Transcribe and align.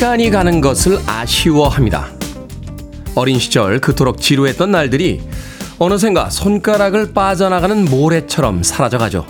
시간이 0.00 0.30
가는 0.30 0.62
것을 0.62 0.98
아쉬워합니다. 1.04 2.08
어린 3.14 3.38
시절 3.38 3.80
그토록 3.80 4.18
지루했던 4.18 4.70
날들이 4.70 5.20
어느샌가 5.78 6.30
손가락을 6.30 7.12
빠져나가는 7.12 7.84
모래처럼 7.84 8.62
사라져가죠. 8.62 9.26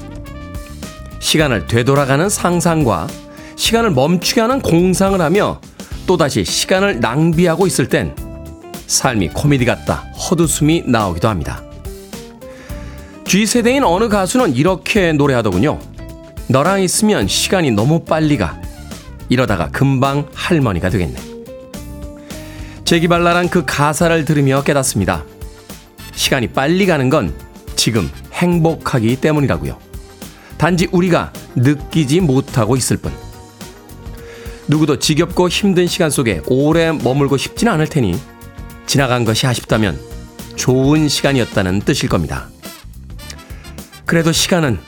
시간을 1.18 1.66
되돌아가는 1.66 2.28
상상과 2.28 3.08
시간을 3.56 3.90
멈추게 3.90 4.42
하는 4.42 4.60
공상을 4.60 5.20
하며 5.20 5.60
또다시 6.06 6.44
시간을 6.44 7.00
낭비하고 7.00 7.66
있을 7.66 7.88
땐 7.88 8.14
삶이 8.86 9.30
코미디 9.30 9.64
같다 9.64 10.04
헛웃음이 10.14 10.84
나오기도 10.86 11.26
합니다. 11.28 11.64
G세대인 13.24 13.82
어느 13.82 14.08
가수는 14.08 14.54
이렇게 14.54 15.12
노래하더군요. 15.14 15.80
너랑 16.46 16.80
있으면 16.80 17.26
시간이 17.26 17.72
너무 17.72 18.04
빨리 18.04 18.36
가. 18.38 18.69
이러다가 19.30 19.70
금방 19.70 20.28
할머니가 20.34 20.90
되겠네. 20.90 21.18
재기발랄한 22.84 23.48
그 23.48 23.64
가사를 23.64 24.24
들으며 24.24 24.62
깨닫습니다. 24.62 25.24
시간이 26.12 26.48
빨리 26.48 26.84
가는 26.84 27.08
건 27.08 27.32
지금 27.76 28.10
행복하기 28.32 29.20
때문이라고요. 29.20 29.78
단지 30.58 30.88
우리가 30.90 31.32
느끼지 31.54 32.20
못하고 32.20 32.76
있을 32.76 32.98
뿐. 32.98 33.12
누구도 34.68 34.98
지겹고 34.98 35.48
힘든 35.48 35.86
시간 35.86 36.10
속에 36.10 36.42
오래 36.46 36.92
머물고 36.92 37.36
싶지는 37.36 37.72
않을 37.72 37.86
테니 37.86 38.20
지나간 38.86 39.24
것이 39.24 39.46
아쉽다면 39.46 39.98
좋은 40.56 41.08
시간이었다는 41.08 41.80
뜻일 41.80 42.08
겁니다. 42.08 42.48
그래도 44.04 44.32
시간은 44.32 44.78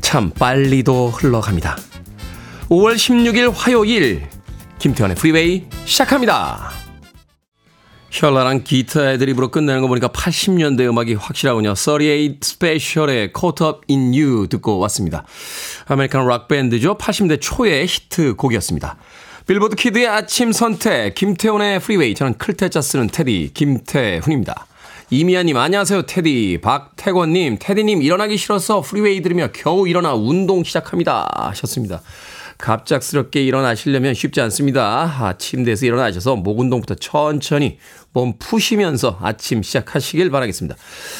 참 0.00 0.30
빨리도 0.30 1.10
흘러갑니다. 1.10 1.76
5월 2.70 2.94
16일 2.94 3.52
화요일 3.52 4.28
김태훈의 4.78 5.16
프리웨이 5.16 5.64
시작합니다. 5.86 6.70
현란한 8.10 8.62
기타 8.62 9.10
애드립으로 9.10 9.50
끝내는 9.50 9.80
거 9.82 9.88
보니까 9.88 10.06
80년대 10.06 10.82
음악이 10.82 11.14
확실하군요. 11.14 11.74
38 11.74 12.38
스페셜의 12.40 13.32
Caught 13.36 13.64
Up 13.64 13.80
in 13.90 14.14
You 14.14 14.46
듣고 14.46 14.78
왔습니다. 14.78 15.24
American 15.86 16.24
락밴드죠. 16.24 16.96
80대 16.96 17.38
초의 17.40 17.88
히트 17.88 18.36
곡이었습니다. 18.36 18.96
빌보드 19.48 19.74
키드의 19.74 20.06
아침 20.06 20.52
선택, 20.52 21.16
김태훈의 21.16 21.80
프리웨이. 21.80 22.14
저는 22.14 22.38
클 22.38 22.57
태 22.57 22.71
자 22.71 22.80
쓰는 22.82 23.08
테디, 23.08 23.50
김태훈입니다. 23.52 24.66
이미아님, 25.10 25.56
안녕하세요, 25.56 26.02
테디. 26.02 26.60
박태권님, 26.62 27.56
테디님, 27.58 28.00
일어나기 28.00 28.36
싫어서 28.36 28.80
프리웨이 28.80 29.22
들으며 29.22 29.48
겨우 29.52 29.88
일어나 29.88 30.14
운동 30.14 30.62
시작합니다. 30.62 31.28
하셨습니다. 31.48 32.00
갑작스럽게 32.60 33.42
일어나시려면 33.42 34.14
쉽지 34.14 34.40
않습니다. 34.42 34.84
아, 35.18 35.34
침대에서 35.36 35.86
일어나셔서 35.86 36.36
목 36.36 36.60
운동부터 36.60 36.94
천천히 36.94 37.78
몸 38.12 38.34
푸시면서 38.38 39.18
아침 39.22 39.62
시작하시길 39.62 40.30
바라겠습니다. 40.30 40.76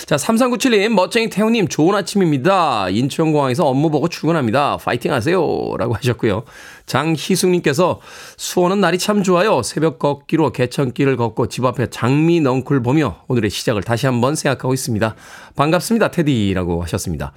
자, 0.07 0.17
3397님, 0.17 0.89
멋쟁이 0.91 1.31
태훈님, 1.31 1.69
좋은 1.69 1.95
아침입니다. 1.95 2.89
인천공항에서 2.91 3.67
업무 3.67 3.91
보고 3.91 4.09
출근합니다. 4.09 4.77
파이팅 4.79 5.13
하세요. 5.13 5.39
라고 5.79 5.95
하셨고요. 5.95 6.45
장희숙님께서 6.87 8.01
수원은 8.37 8.81
날이 8.81 8.99
참 8.99 9.23
좋아요. 9.23 9.63
새벽 9.63 10.01
걷기로 10.01 10.51
개천길을 10.51 11.17
걷고 11.17 11.47
집 11.49 11.65
앞에 11.65 11.89
장미 11.91 12.41
넝쿨 12.41 12.83
보며 12.83 13.23
오늘의 13.29 13.51
시작을 13.51 13.83
다시 13.83 14.07
한번 14.07 14.35
생각하고 14.35 14.75
있습니다. 14.75 15.15
반갑습니다. 15.55 16.11
테디라고 16.11 16.83
하셨습니다. 16.83 17.33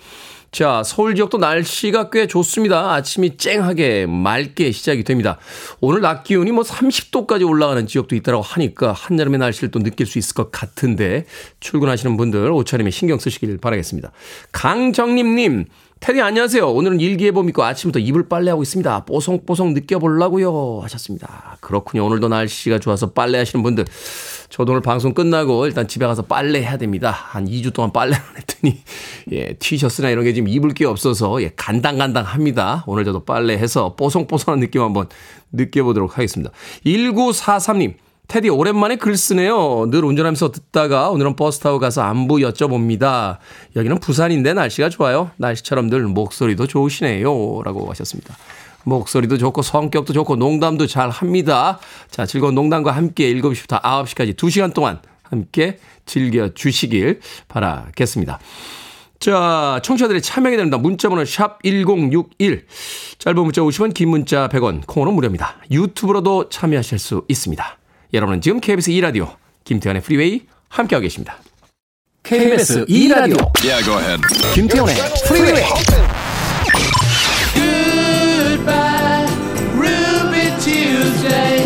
자, 0.54 0.84
서울 0.86 1.16
지역도 1.16 1.40
날씨가 1.40 2.12
꽤 2.12 2.28
좋습니다. 2.28 2.94
아침이 2.94 3.38
쨍하게 3.38 4.06
맑게 4.06 4.72
시작이 4.72 5.04
됩니다. 5.04 5.40
오늘 5.82 6.02
낮 6.02 6.24
기온이 6.24 6.52
뭐 6.52 6.64
30도까지 6.64 7.50
올라가는 7.50 7.88
지역도 7.88 8.16
있다고 8.16 8.44
하니까 8.44 8.92
한여름의 8.92 9.40
날씨를 9.40 9.72
또 9.72 9.80
느낄 9.80 10.06
수 10.06 10.20
있을 10.20 10.36
것 10.36 10.52
같은데 10.52 11.26
출근하시는 11.60 12.16
분들 12.18 12.52
옷차림에 12.52 12.92
신경 12.92 13.18
쓰시길 13.18 13.58
바라겠습니다. 13.58 14.12
강정림 14.52 15.36
님, 15.36 15.66
테디 16.02 16.22
안녕하세요. 16.22 16.70
오늘은 16.70 17.00
일기예보 17.00 17.44
믿고 17.44 17.64
아침부터 17.64 17.98
이불 18.00 18.28
빨래하고 18.28 18.62
있습니다. 18.62 19.06
뽀송뽀송 19.06 19.74
느껴보려고요 19.74 20.82
하셨습니다. 20.84 21.58
그렇군요. 21.62 22.06
오늘도 22.06 22.28
날씨가 22.28 22.80
좋아서 22.80 23.12
빨래하시는 23.14 23.64
분들 23.64 23.86
저도 24.54 24.74
오늘 24.74 24.84
방송 24.84 25.16
끝나고 25.16 25.66
일단 25.66 25.88
집에 25.88 26.06
가서 26.06 26.22
빨래 26.22 26.60
해야 26.60 26.78
됩니다. 26.78 27.10
한 27.10 27.46
2주 27.46 27.74
동안 27.74 27.92
빨래 27.92 28.14
안 28.14 28.22
했더니 28.38 28.84
예, 29.32 29.54
티셔츠나 29.54 30.12
이런 30.12 30.24
게 30.24 30.32
지금 30.32 30.48
입을 30.48 30.76
게 30.76 30.86
없어서 30.86 31.42
예, 31.42 31.52
간당간당 31.56 32.24
합니다. 32.24 32.84
오늘 32.86 33.04
저도 33.04 33.26
빨래해서 33.26 33.96
뽀송뽀송한 33.96 34.60
느낌 34.60 34.84
한번 34.84 35.08
느껴보도록 35.54 36.20
하겠습니다. 36.20 36.52
1943님 36.86 37.96
테디 38.28 38.50
오랜만에 38.50 38.98
글 38.98 39.18
쓰네요. 39.18 39.90
늘 39.90 40.06
운전하면서 40.06 40.52
듣다가 40.52 41.10
오늘은 41.10 41.36
버스 41.36 41.60
타고 41.60 41.80
가서 41.80 42.04
안부 42.04 42.36
여쭤봅니다. 42.36 43.40
여기는 43.76 44.00
부산인데 44.02 44.54
날씨가 44.54 44.90
좋아요. 44.90 45.32
날씨처럼 45.38 45.90
늘 45.90 46.04
목소리도 46.04 46.68
좋으시네요. 46.68 47.64
라고 47.64 47.90
하셨습니다. 47.90 48.36
목소리도 48.84 49.38
좋고 49.38 49.62
성격도 49.62 50.14
좋고 50.14 50.36
농담도 50.36 50.88
잘 50.88 51.10
합니다. 51.10 51.80
자, 52.10 52.26
즐거운 52.26 52.56
농담과 52.56 52.92
함께 52.92 53.34
7시부터 53.34 53.82
9시까지 53.82 54.36
2시간 54.36 54.74
동안 54.74 55.00
함께 55.24 55.80
즐겨 56.06 56.54
주시길 56.54 57.22
바라겠습니다. 57.48 58.40
자, 59.20 59.80
청취자들의 59.84 60.22
참여하게 60.22 60.58
됩니다. 60.58 60.78
문자번호 60.78 61.24
샵 61.24 61.64
1061. 61.64 62.66
짧은 63.20 63.42
문자 63.42 63.62
50원, 63.62 63.94
긴 63.94 64.10
문자 64.10 64.50
100원, 64.50 64.86
콩은 64.86 65.14
무료입니다. 65.14 65.56
유튜브로도 65.72 66.50
참여하실 66.50 67.00
수 67.00 67.24
있습니다. 67.30 67.78
여러분은 68.14 68.42
지금 68.42 68.60
KBS 68.60 68.92
2라디오 68.92 69.36
김태훈의 69.64 70.02
프리웨이 70.02 70.42
함께하고 70.68 71.04
계십니다. 71.04 71.38
KBS 72.24 72.86
2라디오 72.86 73.52
yeah, 73.64 74.22
김태훈의 74.54 74.96
프리웨이 75.28 75.64
식 81.24 81.63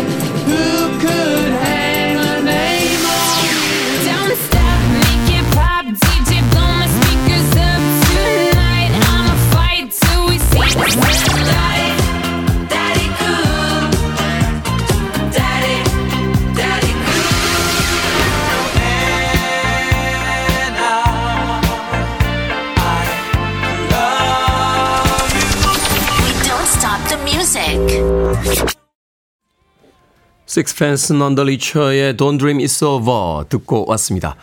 스펜스 30.48 31.12
넌더리처의 31.12 32.14
Don't 32.14 32.38
Dream 32.38 32.58
It's 32.58 32.82
Over 32.82 33.46
듣고 33.50 33.84
왔습니다. 33.88 34.34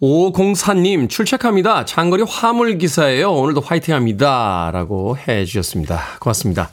504님 0.00 1.08
출첵합니다. 1.10 1.84
장거리 1.84 2.22
화물기사예요. 2.22 3.32
오늘도 3.32 3.60
화이팅합니다. 3.60 4.70
라고 4.72 5.18
해 5.18 5.44
주셨습니다. 5.44 6.00
고맙습니다. 6.20 6.70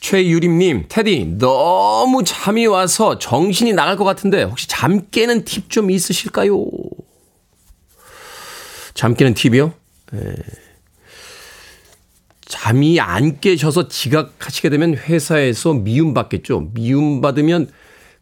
최유림님, 0.00 0.86
테디, 0.88 1.36
너무 1.38 2.24
잠이 2.24 2.66
와서 2.66 3.18
정신이 3.18 3.74
나갈 3.74 3.96
것 3.96 4.04
같은데 4.04 4.42
혹시 4.42 4.66
잠 4.66 5.08
깨는 5.10 5.44
팁 5.44 5.70
좀 5.70 5.90
있으실까요? 5.90 6.66
잠 8.94 9.14
깨는 9.14 9.34
팁이요? 9.34 9.72
에... 10.14 10.18
잠이 12.46 12.98
안 12.98 13.40
깨셔서 13.40 13.86
지각하시게 13.88 14.70
되면 14.70 14.96
회사에서 14.96 15.74
미움받겠죠. 15.74 16.70
미움받으면 16.74 17.70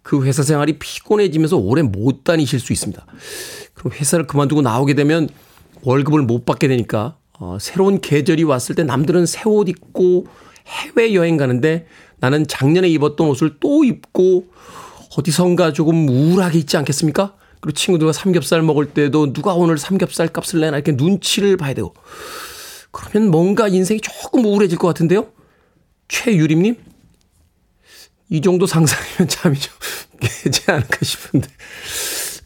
그 0.09 0.25
회사 0.25 0.43
생활이 0.43 0.79
피곤해지면서 0.79 1.59
오래 1.59 1.83
못 1.83 2.25
다니실 2.25 2.61
수 2.61 2.73
있습니다. 2.73 3.05
그럼 3.75 3.93
회사를 3.93 4.27
그만두고 4.27 4.63
나오게 4.63 4.95
되면 4.95 5.29
월급을 5.83 6.23
못 6.23 6.47
받게 6.47 6.67
되니까 6.67 7.19
어, 7.39 7.59
새로운 7.61 8.01
계절이 8.01 8.43
왔을 8.45 8.75
때 8.75 8.85
남들은 8.85 9.27
새 9.27 9.43
옷 9.51 9.69
입고 9.69 10.27
해외 10.67 11.13
여행 11.13 11.37
가는데 11.37 11.85
나는 12.21 12.47
작년에 12.47 12.89
입었던 12.89 13.29
옷을 13.29 13.59
또 13.61 13.85
입고 13.85 14.47
어디선가 15.19 15.75
조금 15.75 16.09
우울하게 16.09 16.59
있지 16.61 16.79
않겠습니까? 16.79 17.35
그리고 17.61 17.75
친구들과 17.75 18.15
삼겹살 18.15 18.63
먹을 18.63 18.87
때도 18.87 19.35
누가 19.35 19.53
오늘 19.53 19.77
삼겹살 19.77 20.29
값을 20.29 20.61
내나 20.61 20.79
이렇게 20.79 20.93
눈치를 20.93 21.59
봐야 21.59 21.75
되고 21.75 21.93
그러면 22.93 23.31
뭔가 23.31 23.69
인생이 23.69 24.01
조금 24.01 24.47
우울해질 24.47 24.79
것 24.79 24.89
같은데요? 24.89 25.27
최유림님? 26.09 26.77
이 28.31 28.41
정도 28.41 28.67
상상이면 28.67 29.29
잠이 29.29 29.59
좀 29.59 29.73
깨지 30.21 30.63
않을까 30.71 30.99
싶은데. 31.03 31.49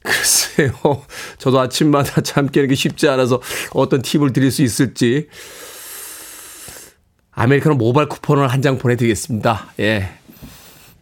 글쎄요. 0.03 0.73
저도 1.39 1.61
아침마다 1.61 2.21
잠 2.23 2.49
깨는 2.49 2.69
게 2.69 2.75
쉽지 2.75 3.09
않아서 3.09 3.41
어떤 3.73 4.03
팁을 4.03 4.33
드릴 4.33 4.51
수 4.51 4.63
있을지. 4.63 5.29
아메리카노 7.33 7.77
모바일 7.77 8.09
쿠폰을 8.09 8.49
한 8.51 8.61
장 8.63 8.79
보내드리겠습니다. 8.79 9.73
예. 9.81 10.11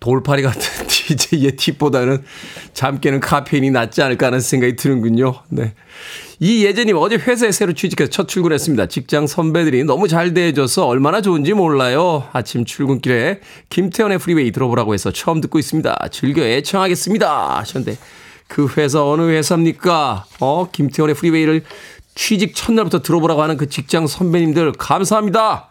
돌파리 0.00 0.42
같은 0.42 0.86
DJ의 1.16 1.56
팁보다는 1.56 2.22
잠 2.72 3.00
깨는 3.00 3.20
카페인이 3.20 3.70
낫지 3.70 4.02
않을까 4.02 4.26
하는 4.26 4.40
생각이 4.40 4.76
드는군요. 4.76 5.34
네. 5.48 5.74
이 6.38 6.64
예전님 6.64 6.96
어제 6.96 7.16
회사에 7.16 7.52
새로 7.52 7.72
취직해서 7.72 8.10
첫 8.10 8.28
출근했습니다. 8.28 8.86
직장 8.86 9.26
선배들이 9.26 9.84
너무 9.84 10.08
잘 10.08 10.34
대해줘서 10.34 10.86
얼마나 10.86 11.20
좋은지 11.20 11.52
몰라요. 11.52 12.28
아침 12.32 12.64
출근길에 12.64 13.40
김태훈의 13.68 14.18
프리웨이 14.18 14.52
들어보라고 14.52 14.94
해서 14.94 15.10
처음 15.10 15.40
듣고 15.40 15.58
있습니다. 15.58 16.08
즐겨 16.12 16.42
애청하겠습니다. 16.42 17.58
하셨는데 17.58 17.98
그 18.48 18.68
회사 18.76 19.04
어느 19.04 19.22
회사입니까? 19.22 20.26
어, 20.40 20.68
김태훈의 20.70 21.14
프리웨이를 21.14 21.62
취직 22.14 22.54
첫날부터 22.54 23.02
들어보라고 23.02 23.42
하는 23.42 23.56
그 23.56 23.68
직장 23.68 24.06
선배님들 24.06 24.72
감사합니다. 24.72 25.69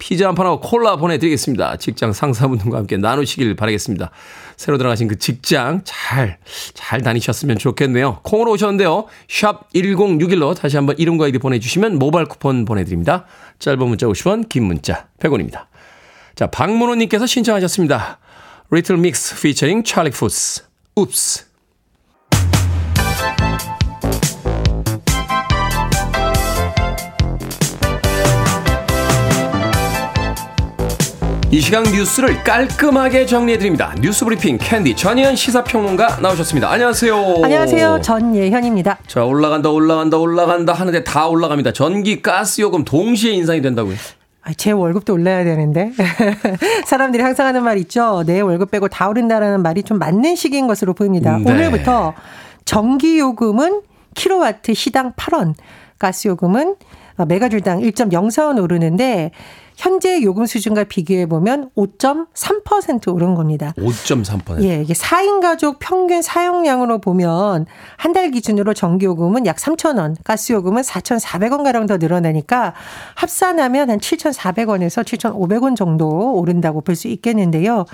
피자 0.00 0.26
한 0.26 0.34
판하고 0.34 0.60
콜라 0.60 0.96
보내드리겠습니다. 0.96 1.76
직장 1.76 2.12
상사분들과 2.12 2.78
함께 2.78 2.96
나누시길 2.96 3.54
바라겠습니다. 3.54 4.10
새로 4.56 4.78
들어가신 4.78 5.06
그 5.06 5.18
직장 5.18 5.82
잘, 5.84 6.38
잘 6.74 7.02
다니셨으면 7.02 7.58
좋겠네요. 7.58 8.20
콩으로 8.24 8.52
오셨는데요. 8.52 9.04
샵 9.28 9.70
1061로 9.72 10.56
다시 10.56 10.76
한번 10.76 10.98
이름과 10.98 11.26
아이디 11.26 11.38
보내주시면 11.38 11.98
모바일 11.98 12.26
쿠폰 12.26 12.64
보내드립니다. 12.64 13.26
짧은 13.60 13.78
문자 13.86 14.06
50원, 14.06 14.48
긴 14.48 14.64
문자 14.64 15.06
100원입니다. 15.20 15.66
자, 16.34 16.46
박문호님께서 16.48 17.26
신청하셨습니다. 17.26 18.18
Little 18.70 18.96
Mix 18.96 19.40
featuring 19.40 19.84
찰리 19.84 20.10
푸스. 20.10 20.64
Oops. 20.96 21.49
이 31.52 31.60
시간 31.60 31.82
뉴스를 31.82 32.44
깔끔하게 32.44 33.26
정리해드립니다. 33.26 33.92
뉴스 34.00 34.24
브리핑 34.24 34.56
캔디 34.56 34.94
전예현 34.94 35.34
시사평론가 35.34 36.20
나오셨습니다. 36.20 36.70
안녕하세요. 36.70 37.40
안녕하세요. 37.42 38.00
전예현입니다. 38.02 38.98
자, 39.08 39.24
올라간다, 39.24 39.68
올라간다, 39.70 40.16
올라간다 40.16 40.72
하는데 40.72 41.02
다 41.02 41.26
올라갑니다. 41.26 41.72
전기, 41.72 42.22
가스 42.22 42.60
요금 42.60 42.84
동시에 42.84 43.32
인상이 43.32 43.60
된다고요. 43.62 43.96
제 44.56 44.70
월급도 44.70 45.12
올라야 45.12 45.42
되는데. 45.42 45.90
사람들이 46.86 47.20
항상 47.20 47.48
하는 47.48 47.64
말 47.64 47.78
있죠. 47.78 48.22
내 48.24 48.40
월급 48.40 48.70
빼고 48.70 48.86
다 48.86 49.08
오른다라는 49.08 49.60
말이 49.62 49.82
좀 49.82 49.98
맞는 49.98 50.36
시기인 50.36 50.68
것으로 50.68 50.94
보입니다. 50.94 51.36
네. 51.36 51.50
오늘부터 51.50 52.14
전기요금은 52.64 53.80
킬로와트 54.14 54.74
시당 54.74 55.14
8원, 55.14 55.54
가스요금은 55.98 56.76
메가줄당 57.26 57.80
1.04원 57.80 58.62
오르는데 58.62 59.32
현재 59.80 60.20
요금 60.22 60.44
수준과 60.44 60.84
비교해 60.84 61.24
보면 61.24 61.70
5.3% 61.74 63.14
오른 63.14 63.34
겁니다. 63.34 63.72
5.3%. 63.78 64.62
예, 64.62 64.82
이게 64.82 64.92
4인 64.92 65.40
가족 65.40 65.78
평균 65.78 66.20
사용량으로 66.20 66.98
보면 67.00 67.64
한 67.96 68.10
달 68.10 68.30
기준으로 68.32 68.74
전기 68.74 69.06
요금은 69.06 69.46
약 69.46 69.56
3,000원, 69.56 70.16
가스 70.24 70.52
요금은 70.52 70.82
4,400원 70.82 71.62
가량 71.62 71.86
더 71.86 71.96
늘어나니까 71.96 72.74
합산하면 73.14 73.88
한 73.88 73.98
7,400원에서 74.00 75.04
7,500원 75.04 75.76
정도 75.76 76.34
오른다고 76.34 76.80
볼 76.82 76.96
수 76.96 77.06
있겠는데요. 77.08 77.84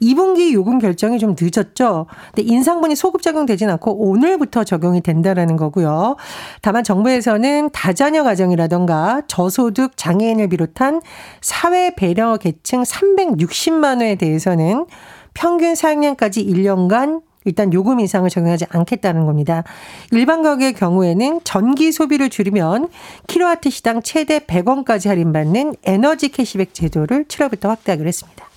2분기 0.00 0.52
요금 0.52 0.78
결정이 0.78 1.18
좀 1.18 1.34
늦었죠. 1.38 2.06
근데 2.34 2.48
인상분이 2.50 2.94
소급 2.94 3.20
적용되진 3.20 3.68
않고 3.68 4.08
오늘부터 4.08 4.62
적용이 4.64 5.00
된다라는 5.02 5.56
거고요. 5.56 6.16
다만 6.62 6.84
정부에서는 6.84 7.70
다자녀 7.72 8.22
가정이라던가 8.22 9.22
저소득 9.26 9.96
장애인을 9.96 10.48
비롯한 10.48 11.02
사회 11.40 11.94
배려 11.94 12.36
계층 12.36 12.82
360만 12.82 14.00
회에 14.00 14.14
대해서는 14.16 14.86
평균 15.34 15.74
사용량까지 15.74 16.44
1년간 16.46 17.22
일단 17.44 17.72
요금 17.72 18.00
인상을 18.00 18.28
적용하지 18.28 18.66
않겠다는 18.70 19.26
겁니다. 19.26 19.64
일반 20.12 20.42
가격의 20.42 20.72
경우에는 20.74 21.40
전기 21.44 21.92
소비를 21.92 22.30
줄이면 22.30 22.88
킬로와트 23.26 23.70
시당 23.70 24.02
최대 24.02 24.38
100원까지 24.38 25.08
할인받는 25.08 25.74
에너지 25.84 26.30
캐시백 26.30 26.72
제도를 26.72 27.24
7월부터 27.24 27.68
확대하기로 27.68 28.08
했습니다. 28.08 28.48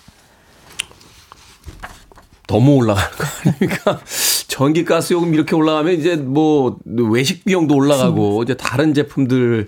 너무 2.47 2.75
올라가는 2.75 3.09
거 3.09 3.25
아닙니까? 3.43 3.99
전기 4.47 4.85
가스 4.85 5.13
요금 5.13 5.33
이렇게 5.33 5.55
올라가면 5.55 5.93
이제 5.93 6.15
뭐 6.15 6.79
외식 6.85 7.45
비용도 7.45 7.75
올라가고 7.75 8.41
이제 8.43 8.55
다른 8.55 8.93
제품들 8.93 9.67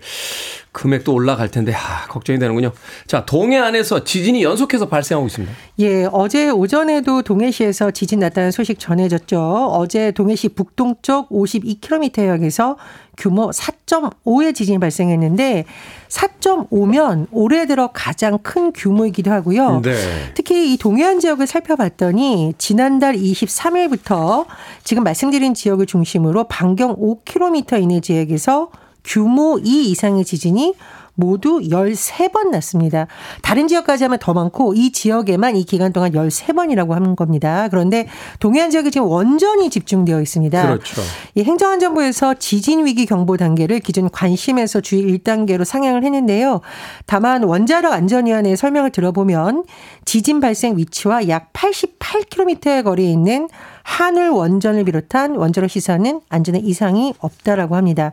금액도 0.71 1.13
올라갈 1.13 1.49
텐데 1.49 1.73
아, 1.73 2.07
걱정이 2.07 2.39
되는군요. 2.39 2.71
자, 3.07 3.25
동해안에서 3.25 4.03
지진이 4.03 4.43
연속해서 4.43 4.87
발생하고 4.87 5.27
있습니다. 5.27 5.53
예, 5.79 6.07
어제 6.11 6.49
오전에도 6.49 7.21
동해시에서 7.21 7.91
지진 7.91 8.19
났다는 8.19 8.51
소식 8.51 8.79
전해졌죠. 8.79 9.71
어제 9.73 10.11
동해시 10.11 10.49
북동쪽 10.49 11.29
52km역에서 11.29 12.77
규모 13.19 13.51
4.5의 13.51 14.55
지진이 14.55 14.79
발생했는데 14.79 15.65
4.5면 16.07 17.27
올해 17.31 17.67
들어 17.67 17.91
가장 17.93 18.39
큰 18.39 18.71
규모이기도 18.71 19.29
하고요. 19.29 19.81
네. 19.81 20.31
특히 20.33 20.73
이 20.73 20.77
동해안 20.77 21.19
지역을 21.19 21.45
살펴봤더니 21.45 22.53
지난달 22.57 23.15
23일부터 23.15 24.45
지금 24.83 25.03
말씀드린 25.03 25.53
지역을 25.53 25.85
중심으로 25.85 26.45
반경 26.45 26.95
5km 26.95 27.83
이내 27.83 27.99
지역에서 27.99 28.71
규모 29.03 29.59
2 29.63 29.91
이상의 29.91 30.25
지진이 30.25 30.73
모두 31.19 31.59
13번 31.59 32.49
났습니다. 32.49 33.07
다른 33.41 33.67
지역까지 33.67 34.05
하면 34.05 34.19
더 34.19 34.33
많고 34.33 34.73
이 34.73 34.91
지역에만 34.91 35.57
이 35.57 35.65
기간 35.65 35.91
동안 35.91 36.13
13번이라고 36.13 36.91
하는 36.91 37.15
겁니다. 37.15 37.67
그런데 37.69 38.07
동해안 38.39 38.71
지역에 38.71 38.89
지금 38.89 39.07
원전이 39.07 39.69
집중되어 39.69 40.21
있습니다. 40.21 40.61
그렇죠. 40.61 41.01
이 41.35 41.43
행정안전부에서 41.43 42.35
지진 42.35 42.85
위기 42.85 43.05
경보 43.05 43.37
단계를 43.37 43.79
기존 43.79 44.09
관심에서 44.09 44.79
주의 44.81 45.03
1단계로 45.03 45.65
상향을 45.65 46.03
했는데요. 46.03 46.61
다만 47.05 47.43
원자력 47.43 47.91
안전위원회의 47.91 48.55
설명을 48.55 48.91
들어보면 48.91 49.65
지진 50.05 50.39
발생 50.39 50.77
위치와 50.77 51.27
약 51.27 51.51
88km의 51.53 52.83
거리에 52.83 53.11
있는 53.11 53.49
한울 53.83 54.29
원전을 54.29 54.83
비롯한 54.85 55.35
원자력 55.35 55.69
시설은 55.69 56.21
안전에 56.29 56.59
이상이 56.59 57.13
없다라고 57.19 57.75
합니다. 57.75 58.11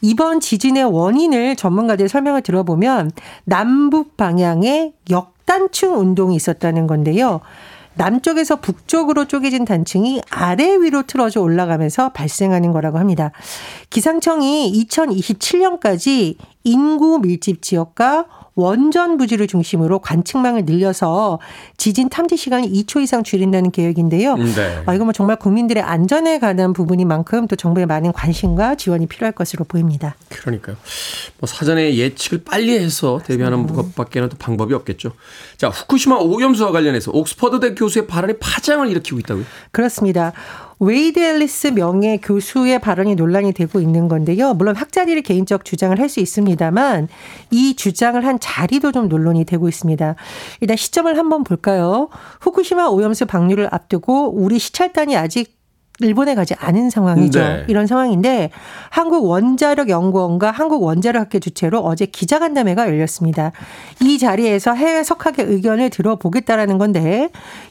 이번 0.00 0.40
지진의 0.40 0.84
원인을 0.84 1.56
전문가들의 1.56 2.08
설명을 2.08 2.42
들어보면 2.42 3.12
남북 3.44 4.16
방향의 4.16 4.94
역단층 5.10 5.98
운동이 5.98 6.34
있었다는 6.36 6.86
건데요. 6.86 7.40
남쪽에서 7.94 8.56
북쪽으로 8.56 9.26
쪼개진 9.26 9.64
단층이 9.64 10.22
아래 10.30 10.76
위로 10.76 11.02
틀어져 11.02 11.40
올라가면서 11.40 12.10
발생하는 12.10 12.72
거라고 12.72 12.98
합니다. 12.98 13.32
기상청이 13.90 14.72
2027년까지 14.88 16.36
인구 16.64 17.18
밀집 17.18 17.62
지역과 17.62 18.26
원전 18.54 19.16
부지를 19.16 19.46
중심으로 19.46 20.00
관측망을 20.00 20.64
늘려서 20.66 21.38
지진 21.76 22.08
탐지 22.08 22.36
시간을 22.36 22.68
2초 22.68 23.02
이상 23.02 23.22
줄인다는 23.22 23.70
계획인데요. 23.70 24.36
네. 24.36 24.82
아, 24.84 24.94
이거 24.94 25.04
뭐 25.04 25.12
정말 25.12 25.36
국민들의 25.36 25.82
안전에 25.82 26.38
관한 26.38 26.72
부분인 26.72 27.08
만큼 27.08 27.46
또 27.46 27.56
정부의 27.56 27.86
많은 27.86 28.12
관심과 28.12 28.74
지원이 28.74 29.06
필요할 29.06 29.32
것으로 29.32 29.64
보입니다. 29.64 30.16
그러니까요. 30.28 30.76
뭐 31.38 31.46
사전에 31.46 31.96
예측을 31.96 32.42
빨리 32.44 32.78
해서 32.78 33.20
대비하는 33.24 33.60
음. 33.60 33.66
것밖에는 33.66 34.28
또 34.28 34.36
방법이 34.36 34.74
없겠죠. 34.74 35.12
자, 35.56 35.68
후쿠시마 35.68 36.16
오염수와 36.16 36.72
관련해서 36.72 37.10
옥스퍼드대 37.12 37.74
교수의 37.74 38.06
발언이 38.06 38.34
파장을 38.38 38.86
일으키고 38.86 39.18
있다고요? 39.20 39.44
그렇습니다. 39.70 40.32
웨이드 40.82 41.20
앨리슨 41.20 41.68
명예 41.68 42.16
교수의 42.16 42.80
발언이 42.80 43.14
논란이 43.14 43.52
되고 43.52 43.80
있는 43.80 44.08
건데요. 44.08 44.52
물론 44.54 44.74
학자들이 44.74 45.22
개인적 45.22 45.64
주장을 45.64 45.98
할 45.98 46.08
수 46.08 46.18
있습니다만 46.18 47.08
이 47.52 47.76
주장을 47.76 48.22
한 48.26 48.38
자리도 48.40 48.90
좀 48.90 49.08
논란이 49.08 49.44
되고 49.44 49.68
있습니다. 49.68 50.16
일단 50.60 50.76
시점을 50.76 51.16
한번 51.16 51.44
볼까요? 51.44 52.08
후쿠시마 52.40 52.88
오염수 52.88 53.26
방류를 53.26 53.68
앞두고 53.70 54.34
우리 54.34 54.58
시찰단이 54.58 55.16
아직 55.16 55.61
일본에 56.00 56.34
가지 56.34 56.54
않은 56.58 56.90
상황이죠. 56.90 57.38
네. 57.38 57.64
이런 57.68 57.86
상황인데 57.86 58.50
한국 58.90 59.26
원자력 59.26 59.88
연구원과 59.88 60.50
한국 60.50 60.82
원자력 60.82 61.22
학회 61.22 61.38
주최로 61.38 61.80
어제 61.80 62.06
기자간담회가 62.06 62.88
열렸습니다. 62.88 63.52
이 64.00 64.18
자리에서 64.18 64.74
해외 64.74 65.02
석학의 65.04 65.46
의견을 65.46 65.90
들어보겠다라는 65.90 66.78
건데 66.78 67.28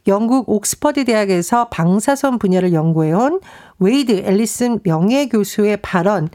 영국 0.07 0.49
옥스퍼드 0.49 1.05
대학에서 1.05 1.67
방사선 1.69 2.39
분야를 2.39 2.73
연구해온 2.73 3.41
웨이드 3.79 4.23
앨리슨 4.25 4.79
명예 4.83 5.27
교수의 5.27 5.77
발언 5.77 6.29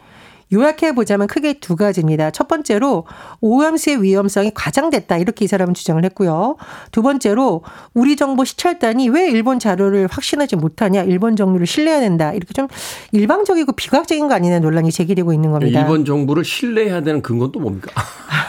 요약해 0.52 0.94
보자면 0.94 1.26
크게 1.26 1.54
두 1.54 1.74
가지입니다. 1.74 2.30
첫 2.30 2.46
번째로 2.46 3.04
오염수의 3.40 4.02
위험성이 4.02 4.52
과장됐다 4.54 5.18
이렇게 5.18 5.44
이 5.44 5.48
사람은 5.48 5.74
주장을 5.74 6.02
했고요. 6.04 6.56
두 6.92 7.02
번째로 7.02 7.62
우리 7.94 8.14
정부 8.14 8.44
시찰단이 8.44 9.08
왜 9.08 9.28
일본 9.28 9.58
자료를 9.58 10.06
확신하지 10.08 10.56
못하냐, 10.56 11.02
일본 11.02 11.34
정부를 11.34 11.66
신뢰해야 11.66 12.00
된다 12.00 12.32
이렇게 12.32 12.52
좀 12.54 12.68
일방적이고 13.10 13.72
비과학적인 13.72 14.28
거 14.28 14.34
아니냐 14.34 14.60
논란이 14.60 14.92
제기되고 14.92 15.32
있는 15.32 15.50
겁니다. 15.50 15.80
일본 15.80 16.04
정부를 16.04 16.44
신뢰해야 16.44 17.02
되는 17.02 17.22
근거는 17.22 17.50
또 17.52 17.58
뭡니까? 17.58 17.90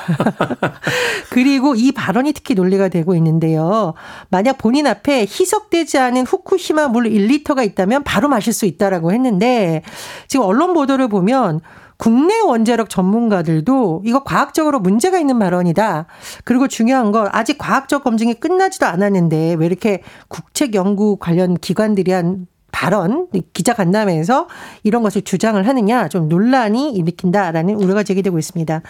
그리고 1.32 1.76
이 1.76 1.92
발언이 1.92 2.34
특히 2.34 2.54
논리가 2.54 2.90
되고 2.90 3.16
있는데요. 3.16 3.94
만약 4.30 4.58
본인 4.58 4.86
앞에 4.88 5.22
희석되지 5.22 5.98
않은 5.98 6.26
후쿠시마 6.26 6.90
물 6.90 7.06
1리터가 7.06 7.66
있다면 7.66 8.04
바로 8.04 8.28
마실 8.28 8.54
수 8.54 8.66
있다라고 8.66 9.12
했는데 9.12 9.82
지금 10.28 10.46
언론 10.46 10.74
보도를 10.74 11.08
보면 11.08 11.62
국내 11.98 12.40
원자력 12.40 12.90
전문가들도 12.90 14.04
이거 14.06 14.24
과학적으로 14.24 14.80
문제가 14.80 15.20
있는 15.20 15.40
발언이다. 15.40 16.06
그리고 16.44 16.68
중요한 16.68 17.12
건 17.12 17.28
아직 17.32 17.58
과학적 17.58 18.04
검증이 18.04 18.36
끝나지도 18.36 18.86
않았는데 18.86 19.56
왜 19.56 19.66
이렇게 19.66 20.04
국책 20.28 20.76
연구 20.76 21.18
관련 21.18 21.56
기관들이 21.56 22.12
한 22.12 22.48
발언, 22.72 23.28
기자 23.54 23.74
간담회에서 23.74 24.48
이런 24.84 25.02
것을 25.02 25.24
주장을 25.24 25.68
하느냐 25.68 26.10
좀 26.10 26.30
논란이 26.30 26.92
일으킨다라는 26.92 27.74
우려가 27.74 28.04
제기되고 28.04 28.38
있습니다. 28.38 28.82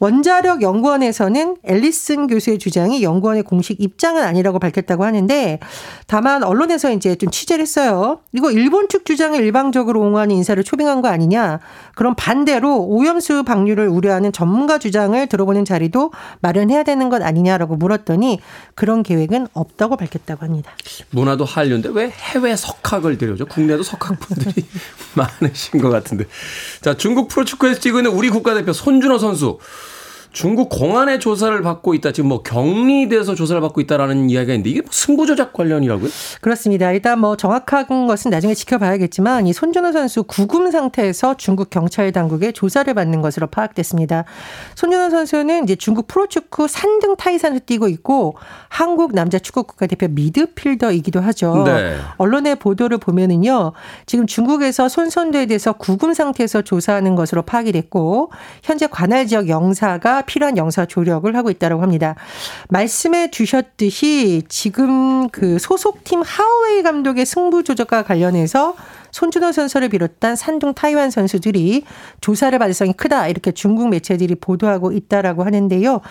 원자력 0.00 0.62
연구원에서는 0.62 1.56
앨리슨 1.64 2.28
교수의 2.28 2.58
주장이 2.58 3.02
연구원의 3.02 3.42
공식 3.42 3.80
입장은 3.80 4.22
아니라고 4.22 4.58
밝혔다고 4.60 5.04
하는데 5.04 5.58
다만 6.06 6.44
언론에서 6.44 6.92
이제 6.92 7.16
좀 7.16 7.30
취재를 7.30 7.62
했어요. 7.62 8.20
이거 8.32 8.50
일본 8.52 8.88
측 8.88 9.04
주장을 9.04 9.38
일방적으로 9.40 10.00
옹호하는 10.00 10.36
인사를 10.36 10.62
초빙한 10.62 11.02
거 11.02 11.08
아니냐. 11.08 11.58
그럼 11.96 12.14
반대로 12.16 12.84
오염수 12.86 13.42
방류를 13.42 13.88
우려하는 13.88 14.32
전문가 14.32 14.78
주장을 14.78 15.26
들어보는 15.26 15.64
자리도 15.64 16.12
마련해야 16.40 16.84
되는 16.84 17.08
것 17.08 17.22
아니냐라고 17.22 17.76
물었더니 17.76 18.40
그런 18.76 19.02
계획은 19.02 19.48
없다고 19.52 19.96
밝혔다고 19.96 20.44
합니다. 20.44 20.70
문화도 21.10 21.44
한류인데 21.44 21.88
왜 21.92 22.10
해외 22.10 22.54
석학을 22.54 23.18
데려오죠? 23.18 23.46
국내도 23.46 23.82
석학분들이 23.82 24.64
많으신 25.14 25.80
것 25.80 25.90
같은데. 25.90 26.26
자, 26.80 26.96
중국 26.96 27.28
프로축구에서 27.28 27.80
있는 27.88 28.06
우리 28.06 28.30
국가대표 28.30 28.72
손준호 28.72 29.18
선수. 29.18 29.58
중국 30.38 30.68
공안의 30.68 31.18
조사를 31.18 31.62
받고 31.62 31.94
있다. 31.94 32.12
지금 32.12 32.28
뭐 32.28 32.44
격리돼서 32.44 33.34
조사를 33.34 33.60
받고 33.60 33.80
있다라는 33.80 34.30
이야기가 34.30 34.52
있는데 34.52 34.70
이게 34.70 34.82
뭐 34.82 34.90
승부 34.92 35.26
조작 35.26 35.52
관련이라고요? 35.52 36.08
그렇습니다. 36.40 36.92
일단 36.92 37.18
뭐 37.18 37.36
정확한 37.36 38.06
것은 38.06 38.30
나중에 38.30 38.54
지켜봐야겠지만 38.54 39.48
이 39.48 39.52
손준호 39.52 39.90
선수 39.90 40.22
구금 40.22 40.70
상태에서 40.70 41.36
중국 41.38 41.70
경찰 41.70 42.12
당국의 42.12 42.52
조사를 42.52 42.94
받는 42.94 43.20
것으로 43.20 43.48
파악됐습니다. 43.48 44.26
손준호 44.76 45.10
선수는 45.10 45.64
이제 45.64 45.74
중국 45.74 46.06
프로축구 46.06 46.66
3등 46.66 47.16
타이산을 47.16 47.58
뛰고 47.58 47.88
있고 47.88 48.36
한국 48.68 49.16
남자 49.16 49.40
축구 49.40 49.64
국가대표 49.64 50.06
미드필더이기도 50.06 51.20
하죠. 51.20 51.64
네. 51.64 51.96
언론의 52.16 52.60
보도를 52.60 52.98
보면은요. 52.98 53.72
지금 54.06 54.28
중국에서 54.28 54.88
손선대에 54.88 55.46
대해서 55.46 55.72
구금 55.72 56.14
상태에서 56.14 56.62
조사하는 56.62 57.16
것으로 57.16 57.42
파악이 57.42 57.72
됐고 57.72 58.30
현재 58.62 58.86
관할 58.86 59.26
지역 59.26 59.48
영사가 59.48 60.27
필요한 60.28 60.56
영사 60.56 60.86
조력을 60.86 61.34
하고 61.34 61.50
있다고 61.50 61.82
합니다. 61.82 62.14
말씀해 62.68 63.30
주셨듯이 63.32 64.42
지금 64.48 65.28
그 65.30 65.58
소속팀 65.58 66.22
하우웨이 66.24 66.82
감독의 66.82 67.26
승부 67.26 67.64
조작과 67.64 68.04
관련해서 68.04 68.76
손준호 69.10 69.52
선수를 69.52 69.88
비롯한 69.88 70.36
산둥 70.36 70.74
타이완 70.74 71.10
선수들이 71.10 71.84
조사를 72.20 72.56
받을 72.58 72.74
성이 72.74 72.92
크다 72.92 73.28
이렇게 73.28 73.50
중국 73.52 73.88
매체들이 73.88 74.36
보도하고 74.36 74.92
있다라고 74.92 75.44
하는데요. 75.44 76.02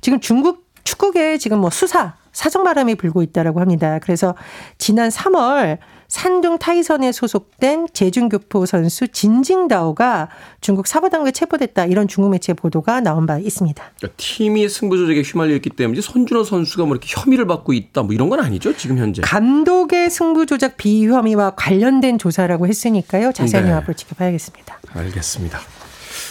지금 0.00 0.20
중국 0.20 0.66
축구계에 0.82 1.38
지금 1.38 1.58
뭐 1.58 1.70
수사 1.70 2.14
사정 2.32 2.64
바람이 2.64 2.94
불고 2.94 3.22
있다라고 3.22 3.60
합니다. 3.60 3.98
그래서 4.02 4.34
지난 4.78 5.08
3월 5.10 5.78
산둥 6.08 6.58
타이선에 6.58 7.12
소속된 7.12 7.88
제중교포 7.92 8.66
선수 8.66 9.08
진징다오가 9.08 10.28
중국 10.60 10.86
사법당국에 10.86 11.32
체포됐다 11.32 11.86
이런 11.86 12.08
중국 12.08 12.30
매체 12.30 12.52
보도가 12.52 13.00
나온 13.00 13.26
바 13.26 13.38
있습니다. 13.38 13.82
그러니까 13.98 14.14
팀이 14.16 14.68
승부 14.68 14.96
조작에 14.96 15.22
휘말렸기 15.22 15.70
때문에 15.70 16.00
손준호 16.00 16.44
선수가 16.44 16.84
뭐 16.84 16.94
이렇게 16.94 17.08
혐의를 17.08 17.46
받고 17.46 17.72
있다 17.72 18.02
뭐 18.02 18.12
이런 18.12 18.28
건 18.28 18.40
아니죠 18.40 18.76
지금 18.76 18.98
현재. 18.98 19.22
감독의 19.22 20.10
승부 20.10 20.46
조작 20.46 20.76
비혐의와 20.76 21.50
관련된 21.56 22.18
조사라고 22.18 22.66
했으니까요. 22.66 23.32
자세한 23.32 23.66
네. 23.68 23.72
앞으로 23.74 23.94
지켜봐야겠습니다. 23.94 24.80
알겠습니다. 24.94 25.58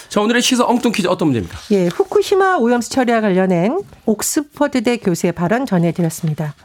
자, 0.10 0.22
오늘의 0.22 0.41
시사 0.41 0.65
엉뚱 0.65 0.91
퀴즈 0.91 1.08
어떤 1.08 1.27
문제입니까? 1.27 1.58
예, 1.72 1.88
후쿠시마 1.88 2.58
오염수 2.58 2.89
처리와 2.89 3.22
관련된 3.22 3.82
옥스퍼드대 4.05 4.98
교수의 4.98 5.34
발언 5.34 5.65
전해드렸습니다. 5.65 6.55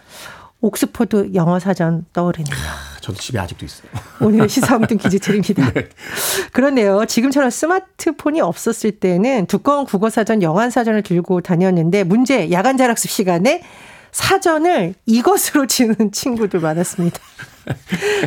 옥스퍼드 0.60 1.30
영어 1.34 1.58
사전 1.58 2.04
떠오르네요. 2.12 2.54
저도 3.00 3.18
집에 3.18 3.38
아직도 3.38 3.64
있어요. 3.64 4.46
시사엉뚱 4.46 4.98
퀴즈 4.98 5.18
드립니다. 5.18 5.72
네. 5.72 5.88
그런데요. 6.52 7.06
지금처럼 7.06 7.48
스마트폰이 7.50 8.40
없었을 8.42 8.92
때는 8.92 9.46
두꺼운 9.46 9.86
국어사전, 9.86 10.42
영안사전을 10.42 11.02
들고 11.02 11.40
다녔는데 11.40 12.04
문제 12.04 12.50
야간 12.50 12.76
자락습 12.76 13.10
시간에 13.10 13.62
사전을 14.12 14.94
이것으로 15.06 15.66
치는 15.66 16.12
친구들 16.12 16.60
많았습니다. 16.60 17.18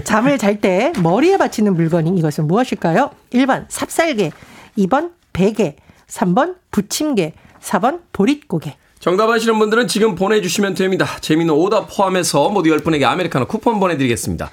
잠을 0.04 0.38
잘 0.38 0.62
때 0.62 0.94
머리에 1.02 1.38
받치는 1.38 1.76
물건이 1.76 2.18
이것은 2.18 2.48
무엇일까요? 2.48 3.12
1번 3.34 3.66
삽살개, 3.70 4.32
2번 4.78 5.12
베개, 5.34 5.76
3번 6.08 6.56
부침개, 6.72 7.34
4번 7.62 8.02
보릿고개. 8.14 8.76
정답 9.04 9.30
아시는 9.30 9.60
분들은 9.60 9.90
지금 9.90 10.16
보내주시면 10.16 10.76
됩니다. 10.76 11.06
재미있는 11.20 11.54
오답 11.54 11.94
포함해서 11.94 12.48
모두 12.48 12.70
10분에게 12.70 13.04
아메리카노 13.04 13.48
쿠폰 13.48 13.78
보내드리겠습니다. 13.82 14.50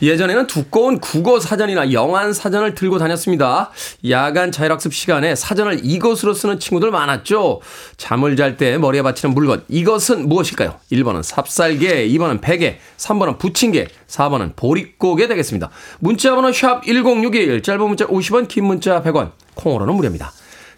예전에는 0.00 0.46
두꺼운 0.46 1.00
국어 1.00 1.38
사전이나 1.38 1.92
영안 1.92 2.32
사전을 2.32 2.74
들고 2.74 2.96
다녔습니다. 2.96 3.70
야간 4.08 4.52
자율학습 4.52 4.94
시간에 4.94 5.34
사전을 5.34 5.80
이것으로 5.82 6.32
쓰는 6.32 6.58
친구들 6.58 6.90
많았죠. 6.90 7.60
잠을 7.98 8.36
잘 8.36 8.56
때 8.56 8.78
머리에 8.78 9.02
받치는 9.02 9.34
물건 9.34 9.64
이것은 9.68 10.26
무엇일까요? 10.30 10.76
1번은 10.90 11.22
삽살개, 11.22 12.08
2번은 12.08 12.40
베개, 12.40 12.78
3번은 12.96 13.38
부침개, 13.38 13.86
4번은 14.08 14.56
보릿고개 14.56 15.28
되겠습니다. 15.28 15.68
문자 15.98 16.34
번호 16.34 16.50
샵 16.52 16.86
1061, 16.86 17.62
짧은 17.62 17.86
문자 17.86 18.06
50원, 18.06 18.48
긴 18.48 18.64
문자 18.64 19.02
100원, 19.02 19.32
콩으로는 19.56 19.92
무료입니다. 19.92 20.32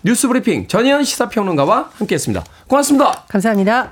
뉴스 0.05 0.27
브리핑 0.27 0.67
전예현 0.67 1.05
시사평론가와 1.05 1.91
함께했습니다. 1.95 2.45
고맙습니다. 2.67 3.25
감사합니다. 3.29 3.89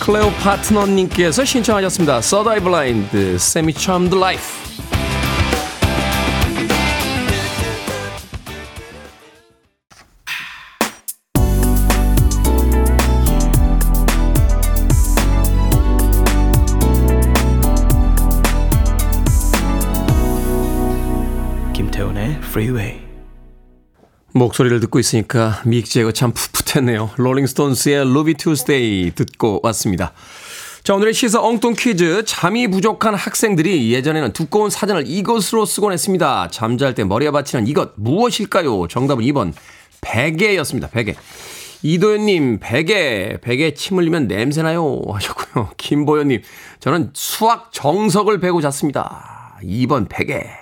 클레오파트라님께서 0.00 1.44
신청하셨습니다. 1.44 2.20
Third 2.20 2.60
Eye 2.60 3.36
Blind, 3.38 3.74
Semi-Charmed 3.74 4.14
Life. 4.14 4.42
프리웨이 22.52 23.00
목소리를 24.34 24.78
듣고 24.80 24.98
있으니까 24.98 25.62
믹 25.64 25.86
재거 25.86 26.12
참 26.12 26.32
풋풋했네요. 26.32 27.10
Rolling 27.16 27.57
Stones의 27.57 28.04
Ruby 28.12 28.34
Tuesday 28.34 29.12
듣고 29.14 29.60
왔습니다. 29.62 30.12
자, 30.84 30.94
오늘의 30.94 31.14
시사 31.14 31.40
엉뚱 31.40 31.74
퀴즈. 31.78 32.24
잠이 32.26 32.68
부족한 32.68 33.14
학생들이 33.14 33.92
예전에는 33.92 34.32
두꺼운 34.32 34.68
사전을 34.68 35.04
이것으로 35.06 35.64
쓰곤 35.64 35.92
했습니다. 35.92 36.48
잠잘 36.50 36.94
때 36.94 37.04
머리에 37.04 37.30
받치는 37.30 37.66
이것 37.68 37.92
무엇일까요? 37.96 38.88
정답은 38.88 39.24
2번 39.24 39.52
베개였습니다. 40.02 40.88
베개. 40.88 41.14
이도현님, 41.82 42.58
베개, 42.60 43.38
베개 43.40 43.74
침 43.74 43.98
흘리면 43.98 44.28
냄새나요? 44.28 45.00
하셨고요. 45.08 45.70
김보현님, 45.76 46.42
저는 46.80 47.10
수학 47.14 47.72
정석을 47.72 48.40
베고 48.40 48.60
잤습니다. 48.60 49.58
2번 49.62 50.06
베개. 50.08 50.61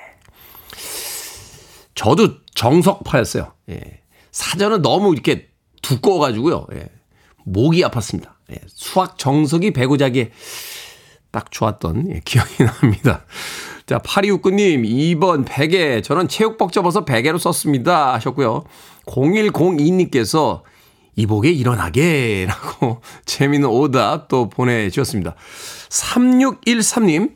저도 2.00 2.28
정석파였어요. 2.54 3.52
예. 3.68 4.00
사전은 4.32 4.80
너무 4.80 5.12
이렇게 5.12 5.48
두꺼워가지고요. 5.82 6.66
예. 6.72 6.86
목이 7.44 7.82
아팠습니다. 7.82 8.30
예. 8.52 8.56
수학 8.68 9.18
정석이 9.18 9.74
배구자기에 9.74 10.30
딱 11.30 11.50
좋았던 11.50 12.06
예, 12.08 12.20
기억이 12.24 12.64
납니다. 12.64 13.26
자, 13.84 13.98
8269님, 13.98 15.18
2번 15.18 15.44
베개. 15.46 16.00
저는 16.00 16.28
체육복 16.28 16.72
접어서 16.72 17.04
베개로 17.04 17.36
썼습니다. 17.36 18.14
하셨고요. 18.14 18.64
0102님께서 19.04 20.62
이복에 21.16 21.50
일어나게. 21.50 22.46
라고 22.48 23.02
재미있는 23.26 23.68
오답 23.68 24.28
또 24.28 24.48
보내주셨습니다. 24.48 25.34
3613님, 25.90 27.34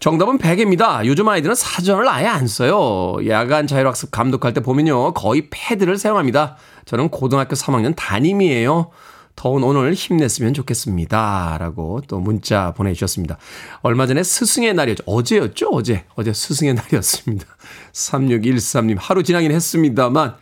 정답은 0.00 0.38
베개입니다. 0.38 1.04
요즘 1.04 1.28
아이들은 1.28 1.54
사전을 1.54 2.08
아예 2.08 2.26
안 2.26 2.46
써요. 2.46 3.16
야간 3.28 3.66
자율학습 3.66 4.10
감독할 4.10 4.54
때 4.54 4.60
보면요. 4.62 5.12
거의 5.12 5.48
패드를 5.50 5.98
사용합니다. 5.98 6.56
저는 6.86 7.10
고등학교 7.10 7.54
3학년 7.54 7.94
담임이에요. 7.94 8.90
더운 9.36 9.62
오늘 9.62 9.92
힘냈으면 9.92 10.54
좋겠습니다. 10.54 11.58
라고 11.60 12.00
또 12.08 12.18
문자 12.18 12.72
보내주셨습니다. 12.72 13.36
얼마 13.82 14.06
전에 14.06 14.22
스승의 14.22 14.72
날이었죠. 14.72 15.04
어제였죠? 15.04 15.68
어제. 15.68 16.04
어제 16.14 16.32
스승의 16.32 16.74
날이었습니다. 16.80 17.46
3613님, 17.92 18.96
하루 18.98 19.22
지나긴 19.22 19.52
했습니다만, 19.52 20.28
아, 20.30 20.36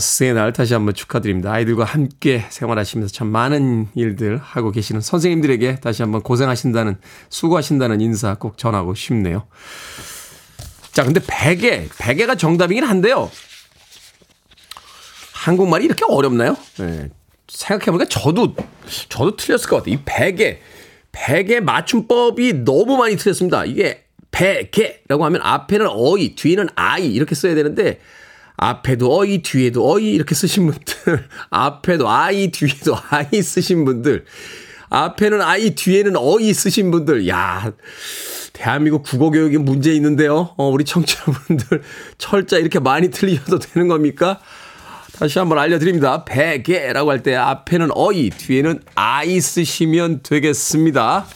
스승의 0.00 0.34
날 0.34 0.52
다시 0.52 0.74
한번 0.74 0.92
축하드립니다. 0.94 1.52
아이들과 1.52 1.84
함께 1.84 2.44
생활하시면서 2.50 3.12
참 3.12 3.28
많은 3.28 3.88
일들 3.94 4.36
하고 4.38 4.72
계시는 4.72 5.00
선생님들에게 5.00 5.76
다시 5.76 6.02
한번 6.02 6.22
고생하신다는, 6.22 6.98
수고하신다는 7.28 8.00
인사 8.00 8.34
꼭 8.34 8.58
전하고 8.58 8.94
싶네요. 8.94 9.46
자, 10.92 11.04
근데 11.04 11.20
베개, 11.24 11.88
베개가 11.96 12.34
정답이긴 12.34 12.82
한데요. 12.82 13.30
한국말이 15.32 15.84
이렇게 15.84 16.04
어렵나요? 16.08 16.56
네. 16.78 17.10
생각해보니까 17.46 18.08
저도, 18.08 18.56
저도 19.08 19.36
틀렸을 19.36 19.68
것 19.68 19.76
같아요. 19.76 19.94
이 19.94 19.98
베개, 20.04 20.60
베개 21.12 21.60
맞춤법이 21.60 22.64
너무 22.64 22.96
많이 22.96 23.16
틀렸습니다. 23.16 23.64
이게 23.64 24.04
베개라고 24.32 25.24
하면 25.24 25.40
앞에는 25.42 25.86
어이, 25.88 26.34
뒤에는 26.34 26.68
아이 26.74 27.06
이렇게 27.06 27.36
써야 27.36 27.54
되는데 27.54 28.00
앞에도 28.58 29.16
어이, 29.16 29.38
뒤에도 29.42 29.88
어이 29.88 30.10
이렇게 30.12 30.34
쓰신 30.34 30.66
분들, 30.66 31.28
앞에도 31.50 32.08
아이, 32.10 32.50
뒤에도 32.50 32.96
아이 33.08 33.40
쓰신 33.40 33.84
분들, 33.84 34.24
앞에는 34.90 35.40
아이, 35.40 35.74
뒤에는 35.74 36.16
어이 36.16 36.52
쓰신 36.52 36.90
분들, 36.90 37.28
야 37.28 37.72
대한민국 38.52 39.04
국어 39.04 39.30
교육에 39.30 39.58
문제 39.58 39.94
있는데요. 39.94 40.54
어, 40.56 40.68
우리 40.68 40.84
청취자분들 40.84 41.82
철자 42.18 42.58
이렇게 42.58 42.80
많이 42.80 43.10
틀리셔도 43.10 43.60
되는 43.60 43.86
겁니까? 43.86 44.40
다시 45.18 45.38
한번 45.38 45.58
알려드립니다. 45.58 46.24
베개라고 46.24 47.10
할 47.10 47.22
때 47.22 47.36
앞에는 47.36 47.90
어이, 47.94 48.30
뒤에는 48.30 48.80
아이 48.96 49.40
쓰시면 49.40 50.20
되겠습니다. 50.24 51.26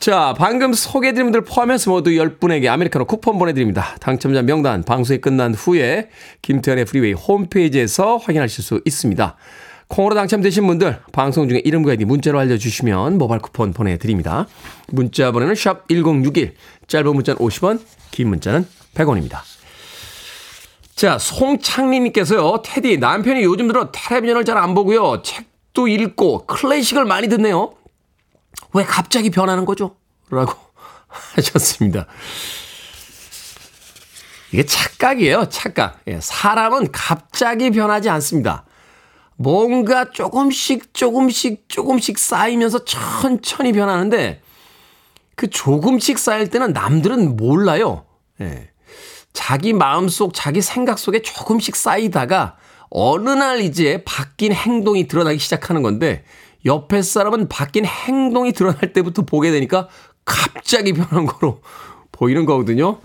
자, 0.00 0.34
방금 0.38 0.72
소개해드린 0.72 1.26
분들 1.26 1.42
포함해서 1.42 1.90
모두 1.90 2.08
10분에게 2.08 2.68
아메리카노 2.68 3.04
쿠폰 3.04 3.38
보내드립니다. 3.38 3.96
당첨자 4.00 4.40
명단 4.40 4.82
방송이 4.82 5.20
끝난 5.20 5.52
후에 5.52 6.08
김태훈의 6.40 6.86
프리웨이 6.86 7.12
홈페이지에서 7.12 8.16
확인하실 8.16 8.64
수 8.64 8.80
있습니다. 8.86 9.36
콩으로 9.88 10.14
당첨되신 10.14 10.66
분들 10.66 11.00
방송 11.12 11.50
중에 11.50 11.60
이름과 11.62 11.90
아이디 11.90 12.06
문자로 12.06 12.38
알려주시면 12.38 13.18
모바일 13.18 13.42
쿠폰 13.42 13.74
보내드립니다. 13.74 14.46
문자 14.88 15.32
번호는 15.32 15.54
샵 15.54 15.86
1061, 15.88 16.54
짧은 16.86 17.14
문자는 17.14 17.38
50원, 17.38 17.80
긴 18.10 18.28
문자는 18.30 18.66
100원입니다. 18.94 19.40
자, 20.94 21.18
송창리님께서요, 21.18 22.62
테디, 22.64 22.96
남편이 22.96 23.42
요즘 23.42 23.68
들어 23.68 23.90
텔레비전을 23.92 24.46
잘 24.46 24.56
안 24.56 24.72
보고요, 24.74 25.20
책도 25.22 25.88
읽고 25.88 26.46
클래식을 26.46 27.04
많이 27.04 27.28
듣네요. 27.28 27.74
왜 28.72 28.84
갑자기 28.84 29.30
변하는 29.30 29.64
거죠? 29.64 29.96
라고 30.30 30.54
하셨습니다. 31.36 32.06
이게 34.52 34.64
착각이에요, 34.64 35.48
착각. 35.48 36.00
예, 36.08 36.18
사람은 36.20 36.90
갑자기 36.92 37.70
변하지 37.70 38.08
않습니다. 38.10 38.64
뭔가 39.36 40.10
조금씩, 40.10 40.92
조금씩, 40.92 41.68
조금씩 41.68 42.18
쌓이면서 42.18 42.84
천천히 42.84 43.72
변하는데, 43.72 44.42
그 45.36 45.48
조금씩 45.48 46.18
쌓일 46.18 46.50
때는 46.50 46.72
남들은 46.72 47.36
몰라요. 47.36 48.04
예. 48.40 48.70
자기 49.32 49.72
마음속, 49.72 50.34
자기 50.34 50.60
생각 50.60 50.98
속에 50.98 51.22
조금씩 51.22 51.76
쌓이다가 51.76 52.56
어느 52.90 53.30
날 53.30 53.60
이제 53.60 54.02
바뀐 54.04 54.52
행동이 54.52 55.06
드러나기 55.06 55.38
시작하는 55.38 55.82
건데 55.82 56.24
옆에 56.64 57.02
사람은 57.02 57.48
바뀐 57.48 57.84
행동이 57.84 58.52
드러날 58.52 58.92
때부터 58.92 59.22
보게 59.22 59.50
되니까 59.50 59.88
갑자기 60.24 60.92
변한 60.92 61.26
거로 61.26 61.60
보이는 62.12 62.44
거거든요. 62.44 62.98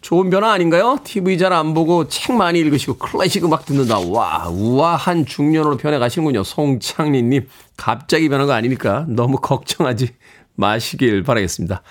좋은 0.00 0.30
변화 0.30 0.52
아닌가요? 0.52 0.98
TV 1.04 1.36
잘 1.38 1.52
안 1.52 1.74
보고 1.74 2.08
책 2.08 2.34
많이 2.34 2.58
읽으시고 2.60 2.96
클래식 2.96 3.44
음악 3.44 3.66
듣는다. 3.66 3.98
와, 3.98 4.48
우아한 4.48 5.26
중년으로 5.26 5.76
변해가시는군요. 5.76 6.44
송창리님. 6.44 7.48
갑자기 7.76 8.28
변한 8.28 8.46
거 8.46 8.54
아닙니까? 8.54 9.04
너무 9.08 9.38
걱정하지 9.38 10.14
마시길 10.54 11.22
바라겠습니다. 11.24 11.82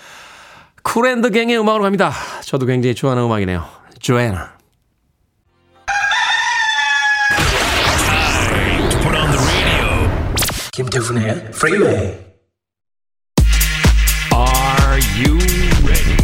Kool & 0.83 1.14
the 1.14 1.29
Gang의 1.29 1.59
음악으로 1.59 1.83
갑니다. 1.83 2.11
저도 2.43 2.65
굉장히 2.65 2.95
좋아하는 2.95 3.23
음악이네요. 3.23 3.63
Joanna. 3.99 4.53
김태훈의 10.75 11.51
프리웨이 11.51 12.17
Are 14.33 14.99
you 15.15 15.37
ready? 15.85 16.17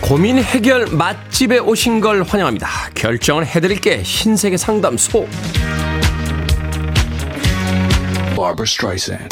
고민 0.00 0.38
해결 0.38 0.86
맛집에 0.86 1.58
오신 1.58 2.00
걸 2.00 2.22
환영합니다. 2.22 2.68
결정을 2.94 3.44
해드릴게 3.44 4.04
신세계 4.04 4.56
상담소. 4.56 5.26
Barbara 8.36 8.62
Streisand 8.62 9.26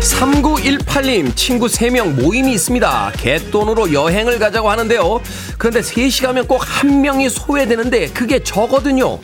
3918님, 0.00 1.34
친구 1.34 1.66
3명 1.66 2.12
모임이 2.22 2.52
있습니다. 2.52 3.12
갯돈으로 3.16 3.92
여행을 3.92 4.38
가자고 4.38 4.70
하는데요. 4.70 5.20
그런데 5.58 5.80
3시 5.80 6.22
가면 6.24 6.46
꼭 6.46 6.56
한 6.66 7.00
명이 7.00 7.30
소외되는데 7.30 8.08
그게 8.08 8.42
저거든요. 8.42 9.18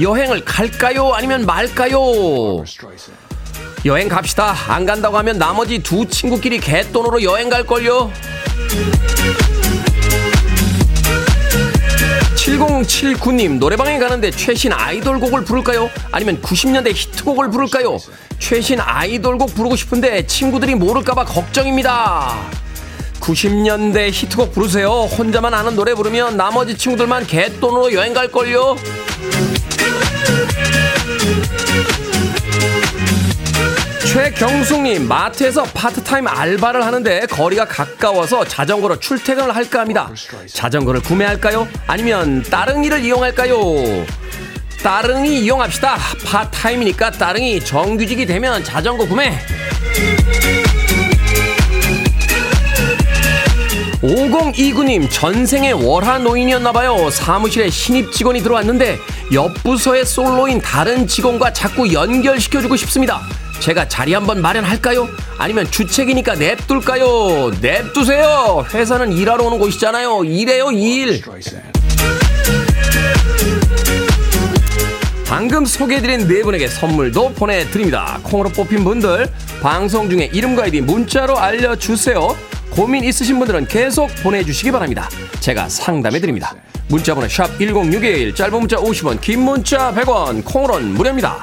여행을 0.00 0.44
갈까요? 0.44 1.12
아니면 1.14 1.46
말까요? 1.46 2.58
여행 3.84 4.08
갑시다. 4.08 4.54
안 4.68 4.84
간다고 4.84 5.16
하면 5.18 5.38
나머지 5.38 5.78
두 5.82 6.04
친구끼리 6.06 6.58
갯돈으로 6.60 7.22
여행 7.22 7.48
갈걸요? 7.48 8.10
7079님, 12.48 13.58
노래방에 13.58 13.98
가는데 13.98 14.30
최신 14.30 14.72
아이돌 14.72 15.20
곡을 15.20 15.44
부를까요? 15.44 15.90
아니면 16.10 16.40
90년대 16.40 16.92
히트곡을 16.94 17.50
부를까요? 17.50 17.98
최신 18.38 18.80
아이돌 18.80 19.36
곡 19.36 19.54
부르고 19.54 19.76
싶은데 19.76 20.26
친구들이 20.26 20.74
모를까봐 20.74 21.26
걱정입니다. 21.26 22.38
90년대 23.20 24.10
히트곡 24.10 24.52
부르세요. 24.52 24.88
혼자만 24.88 25.52
아는 25.52 25.76
노래 25.76 25.92
부르면 25.92 26.38
나머지 26.38 26.78
친구들만 26.78 27.26
갯돈으로 27.26 27.92
여행 27.92 28.14
갈걸요? 28.14 28.76
최경숙님 34.18 35.06
마트에서 35.06 35.62
파트타임 35.62 36.26
알바를 36.26 36.84
하는데 36.84 37.26
거리가 37.26 37.66
가까워서 37.66 38.44
자전거로 38.44 38.98
출퇴근을 38.98 39.54
할까 39.54 39.78
합니다. 39.78 40.10
자전거를 40.52 41.02
구매할까요? 41.02 41.68
아니면 41.86 42.42
따릉이를 42.42 43.04
이용할까요? 43.04 43.56
따릉이 44.82 45.42
이용합시다. 45.42 45.96
파타임이니까 46.26 47.12
따릉이 47.12 47.60
정규직이 47.60 48.26
되면 48.26 48.64
자전거 48.64 49.06
구매. 49.06 49.38
5029님 54.02 55.08
전생에 55.10 55.70
월하 55.70 56.18
노인이었나봐요 56.18 57.10
사무실에 57.10 57.68
신입 57.70 58.12
직원이 58.12 58.40
들어왔는데 58.42 58.98
옆 59.32 59.54
부서의 59.62 60.04
솔로인 60.06 60.60
다른 60.60 61.06
직원과 61.06 61.52
자꾸 61.52 61.92
연결시켜주고 61.92 62.76
싶습니다 62.76 63.20
제가 63.60 63.88
자리 63.88 64.14
한번 64.14 64.40
마련할까요? 64.40 65.08
아니면 65.36 65.70
주책이니까 65.70 66.34
냅둘까요? 66.36 67.50
냅두세요 67.60 68.64
회사는 68.72 69.12
일하러 69.12 69.44
오는 69.44 69.58
곳이잖아요 69.58 70.24
일해요 70.24 70.70
일 70.70 71.22
방금 75.28 75.66
소개해드린 75.66 76.26
네 76.26 76.42
분에게 76.42 76.68
선물도 76.68 77.34
보내드립니다. 77.34 78.18
콩으로 78.22 78.48
뽑힌 78.48 78.82
분들 78.82 79.30
방송 79.60 80.08
중에 80.08 80.30
이름과 80.32 80.62
아이디 80.64 80.80
문자로 80.80 81.38
알려주세요. 81.38 82.34
고민 82.70 83.04
있으신 83.04 83.38
분들은 83.38 83.66
계속 83.66 84.08
보내주시기 84.22 84.70
바랍니다. 84.70 85.06
제가 85.40 85.68
상담해드립니다. 85.68 86.54
문자번호 86.88 87.28
샵 87.28 87.58
1061 87.58 88.34
짧은 88.34 88.58
문자 88.58 88.78
50원 88.78 89.20
긴 89.20 89.42
문자 89.42 89.92
100원 89.92 90.42
콩으로는 90.46 90.94
무료입니다. 90.94 91.38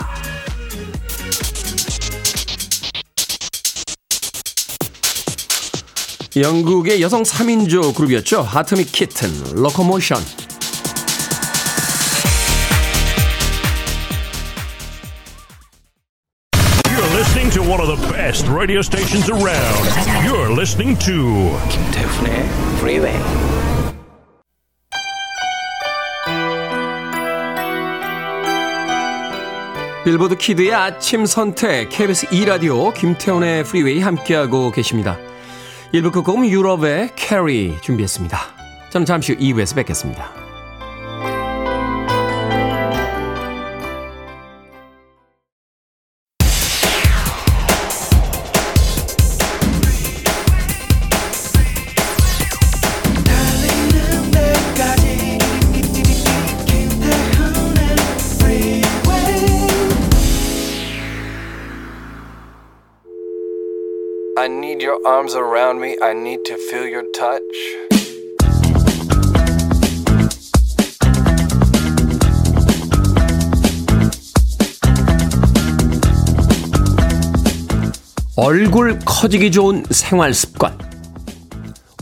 영국의 6.36 7.02
여성 7.02 7.24
3인조 7.24 7.96
그룹이었죠. 7.96 8.42
하트미 8.42 8.86
키튼, 8.86 9.30
로코모션. 9.54 10.18
to 17.56 17.62
one 17.62 17.80
of 17.80 17.88
the 17.88 18.08
best 18.12 18.50
radio 18.50 18.82
stations 18.82 19.30
around. 19.30 19.88
You're 20.26 20.52
listening 20.52 20.98
to 21.06 21.58
김태훈의 21.70 22.44
Freeway. 22.80 23.18
빌보드 30.04 30.36
키드의 30.36 30.74
아침 30.74 31.26
선택 31.26 31.88
KBS 31.90 32.28
2 32.34 32.44
라디오 32.44 32.92
김태훈의 32.92 33.62
Freeway 33.62 34.02
함께하고 34.02 34.72
계십니다. 34.72 35.18
1부 35.96 36.12
끝곡은 36.12 36.50
Europe의 36.50 37.12
Carrie 37.16 37.74
준비했습니다. 37.82 38.38
저는 38.90 39.06
잠시 39.06 39.32
후 39.32 39.40
2부에서 39.40 39.78
뵙겠습니다. 39.78 40.45
Arms 65.06 65.36
around 65.36 65.80
me. 65.80 65.96
I 66.02 66.14
need 66.14 66.44
to 66.46 66.56
feel 66.58 66.88
your 66.88 67.06
touch. 67.12 67.42
얼굴 78.36 79.00
커지기 79.06 79.52
좋은 79.52 79.84
생활 79.92 80.34
습관. 80.34 80.78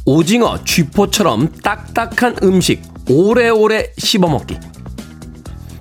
오징어, 0.06 0.64
쥐포처럼 0.64 1.50
딱딱한 1.62 2.38
음식 2.44 2.82
오래오래 3.10 3.94
씹어 3.98 4.28
먹기. 4.28 4.58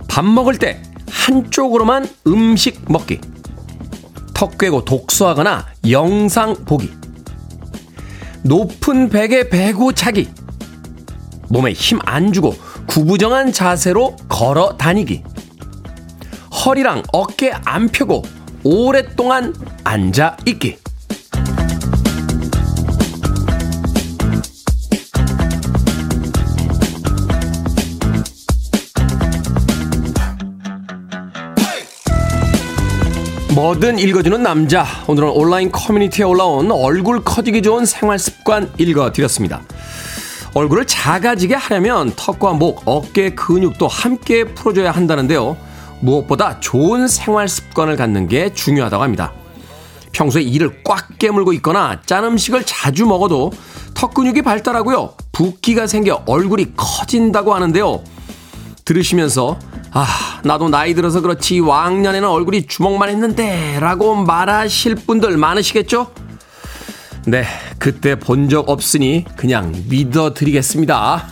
밥 0.08 0.24
먹을 0.24 0.58
때 0.58 0.82
한쪽으로만 1.08 2.08
음식 2.26 2.85
먹기. 2.90 3.20
턱 4.35 4.58
꿰고 4.58 4.85
독서하거나 4.85 5.66
영상 5.88 6.54
보기. 6.64 7.01
높은 8.42 9.09
벽에 9.09 9.48
베고 9.48 9.92
자기. 9.92 10.28
몸에 11.48 11.72
힘 11.72 11.98
안 12.05 12.33
주고 12.33 12.55
구부정한 12.87 13.52
자세로 13.52 14.16
걸어 14.28 14.76
다니기. 14.76 15.22
허리랑 16.64 17.02
어깨 17.12 17.52
안 17.64 17.88
펴고 17.88 18.22
오랫동안 18.64 19.55
앉아 19.85 20.37
있기. 20.46 20.81
뭐든 33.54 33.98
읽어주는 33.98 34.42
남자. 34.42 34.86
오늘은 35.06 35.28
온라인 35.28 35.70
커뮤니티에 35.70 36.24
올라온 36.24 36.72
얼굴 36.72 37.22
커지기 37.22 37.60
좋은 37.60 37.84
생활 37.84 38.18
습관 38.18 38.72
읽어드렸습니다. 38.78 39.60
얼굴을 40.54 40.86
작아지게 40.86 41.54
하려면 41.56 42.12
턱과 42.16 42.54
목, 42.54 42.80
어깨 42.86 43.34
근육도 43.34 43.88
함께 43.88 44.44
풀어줘야 44.44 44.90
한다는데요. 44.90 45.58
무엇보다 46.00 46.60
좋은 46.60 47.06
생활 47.08 47.46
습관을 47.46 47.96
갖는 47.96 48.26
게 48.26 48.54
중요하다고 48.54 49.02
합니다. 49.02 49.34
평소에 50.12 50.40
이를 50.40 50.82
꽉 50.82 51.18
깨물고 51.18 51.52
있거나 51.54 52.00
짠 52.06 52.24
음식을 52.24 52.64
자주 52.64 53.04
먹어도 53.04 53.52
턱 53.92 54.14
근육이 54.14 54.40
발달하고요. 54.40 55.12
붓기가 55.32 55.86
생겨 55.86 56.22
얼굴이 56.24 56.72
커진다고 56.74 57.54
하는데요. 57.54 58.02
들으시면서 58.86 59.58
아, 59.94 60.40
나도 60.44 60.68
나이 60.70 60.94
들어서 60.94 61.20
그렇지 61.20 61.61
왕년에는 61.61 62.26
얼굴이 62.28 62.66
주먹만 62.66 63.09
했는데 63.11 63.78
라고 63.78 64.14
말하실 64.14 64.94
분들 64.96 65.37
많으시겠죠? 65.37 66.12
네, 67.26 67.44
그때 67.78 68.16
본 68.16 68.48
적 68.48 68.68
없으니 68.68 69.24
그냥 69.37 69.72
믿어드리겠습니다. 69.88 71.28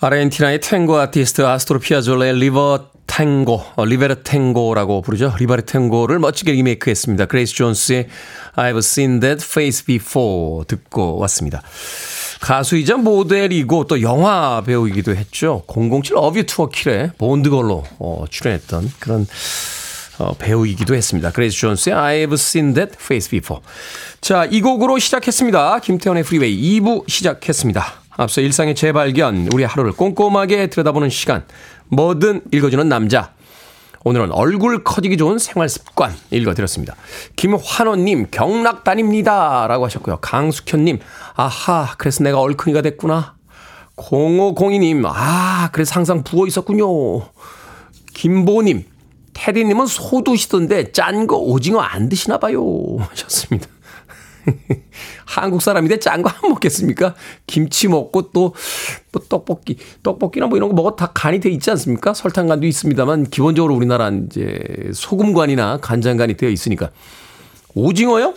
아르헨티나의 0.00 0.60
탱고 0.60 0.98
아티스트 0.98 1.46
아스트로 1.46 1.78
피아졸라의 1.78 2.34
Libertango, 2.38 3.62
어, 3.76 3.84
Libertango라고 3.84 5.02
부르죠. 5.02 5.34
Libertango를 5.38 6.18
멋지게 6.18 6.52
리메이크했습니다. 6.52 7.26
그레이스 7.26 7.54
존스의 7.54 8.08
I've 8.56 8.78
seen 8.78 9.20
that 9.20 9.44
face 9.44 9.84
before 9.84 10.64
듣고 10.66 11.18
왔습니다. 11.18 11.62
가수이자 12.42 12.96
모델이고 12.96 13.86
또 13.86 14.02
영화 14.02 14.62
배우이기도 14.66 15.14
했죠. 15.14 15.62
007 15.68 16.16
어뷰 16.16 16.42
투어 16.44 16.68
킬에 16.68 17.12
본드 17.16 17.50
걸로 17.50 17.84
어, 18.00 18.24
출연했던 18.28 18.90
그런 18.98 19.26
어, 20.18 20.34
배우이기도 20.34 20.94
했습니다. 20.94 21.30
그레이스 21.30 21.56
존스의 21.56 21.94
I've 21.94 22.34
seen 22.34 22.74
that 22.74 22.96
face 23.00 23.30
before. 23.30 23.64
자, 24.20 24.44
이 24.44 24.60
곡으로 24.60 24.98
시작했습니다. 24.98 25.78
김태훈의 25.78 26.24
프리웨이 26.24 26.80
2부 26.80 27.08
시작했습니다. 27.08 27.84
앞서 28.10 28.40
일상의 28.40 28.74
재발견, 28.74 29.48
우리 29.54 29.62
하루를 29.62 29.92
꼼꼼하게 29.92 30.66
들여다보는 30.66 31.10
시간, 31.10 31.44
뭐든 31.88 32.42
읽어주는 32.52 32.88
남자. 32.88 33.32
오늘은 34.04 34.32
얼굴 34.32 34.82
커지기 34.82 35.16
좋은 35.16 35.38
생활 35.38 35.68
습관 35.68 36.12
읽어드렸습니다. 36.30 36.96
김환호님, 37.36 38.28
경락 38.30 38.84
다닙니다. 38.84 39.66
라고 39.68 39.84
하셨고요. 39.84 40.18
강숙현님, 40.20 40.98
아하, 41.34 41.94
그래서 41.98 42.24
내가 42.24 42.40
얼큰이가 42.40 42.82
됐구나. 42.82 43.36
0502님, 43.96 45.04
아, 45.06 45.70
그래서 45.72 45.94
항상 45.94 46.24
부어 46.24 46.46
있었군요. 46.46 46.86
김보님, 48.14 48.84
테디님은 49.34 49.86
소 49.86 50.22
드시던데 50.24 50.92
짠 50.92 51.26
거 51.26 51.36
오징어 51.36 51.80
안 51.80 52.08
드시나 52.08 52.38
봐요. 52.38 52.62
하셨습니다. 52.98 53.68
한국 55.26 55.62
사람인데 55.62 55.98
짠 55.98 56.22
거 56.22 56.30
안 56.30 56.50
먹겠습니까? 56.50 57.14
김치 57.46 57.88
먹고 57.88 58.30
또, 58.32 58.54
뭐 59.12 59.22
떡볶이, 59.28 59.76
떡볶이나 60.02 60.46
뭐 60.46 60.56
이런 60.56 60.68
거 60.68 60.74
먹어 60.74 60.96
다 60.96 61.10
간이 61.14 61.40
돼 61.40 61.50
있지 61.50 61.70
않습니까? 61.70 62.14
설탕 62.14 62.46
간도 62.48 62.66
있습니다만 62.66 63.30
기본적으로 63.30 63.74
우리나라는 63.74 64.26
이제 64.26 64.90
소금 64.92 65.32
간이나 65.34 65.78
간장 65.78 66.16
간이 66.16 66.36
되어 66.36 66.48
있으니까. 66.50 66.90
오징어요? 67.74 68.34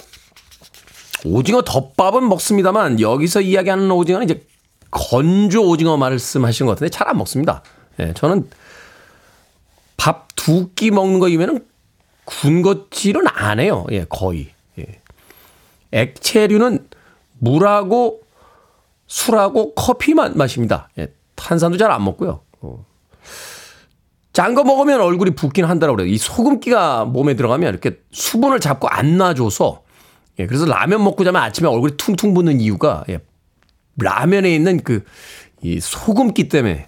오징어 1.26 1.62
덮밥은 1.64 2.28
먹습니다만 2.30 3.00
여기서 3.00 3.42
이야기하는 3.42 3.90
오징어는 3.92 4.26
이제 4.30 4.46
건조 4.92 5.68
오징어 5.68 5.98
말씀하시는 5.98 6.68
것 6.68 6.74
같은데 6.76 6.90
잘 6.90 7.08
안 7.10 7.18
먹습니다. 7.18 7.64
예, 8.00 8.14
저는 8.14 8.50
밥 9.98 10.26
두 10.36 10.70
끼 10.76 10.92
먹는 10.92 11.20
거 11.20 11.28
이면은 11.28 11.66
군것질은 12.26 13.24
안 13.28 13.60
해요. 13.60 13.86
예, 13.92 14.06
거의. 14.08 14.50
예. 15.96 16.00
액체류는 16.02 16.88
물하고 17.40 18.22
술하고 19.08 19.74
커피만 19.76 20.38
마십니다. 20.38 20.90
예, 20.98 21.08
탄산도 21.36 21.78
잘 21.78 21.92
안 21.92 22.04
먹고요. 22.04 22.42
어. 22.62 22.86
짠거 24.34 24.64
먹으면 24.64 25.00
얼굴이 25.00 25.32
붓긴 25.32 25.66
한다고 25.66 25.96
그래요. 25.96 26.08
이 26.12 26.18
소금기가 26.18 27.06
몸에 27.06 27.36
들어가면 27.36 27.70
이렇게 27.70 28.00
수분을 28.12 28.60
잡고 28.60 28.88
안 28.90 29.18
놔줘서 29.18 29.84
예, 30.40 30.48
그래서 30.48 30.66
라면 30.66 31.04
먹고 31.04 31.24
자면 31.24 31.42
아침에 31.42 31.68
얼굴이 31.70 31.96
퉁퉁 31.98 32.34
붓는 32.34 32.60
이유가 32.60 33.04
예, 33.10 33.20
라면에 33.98 34.54
있는 34.54 34.82
그 34.84 35.04
이 35.66 35.80
소금기 35.80 36.48
때문에 36.48 36.88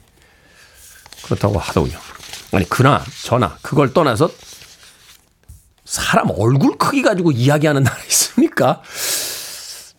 그렇다고 1.24 1.58
하더군요. 1.58 1.98
아니 2.54 2.70
그나 2.70 3.04
저나 3.24 3.58
그걸 3.64 3.92
떠나서 3.92 4.30
사람 5.88 6.30
얼굴 6.38 6.78
크기 6.78 7.02
가지고 7.02 7.32
이야기하는 7.32 7.84
나라 7.84 7.98
있습니까? 8.10 8.82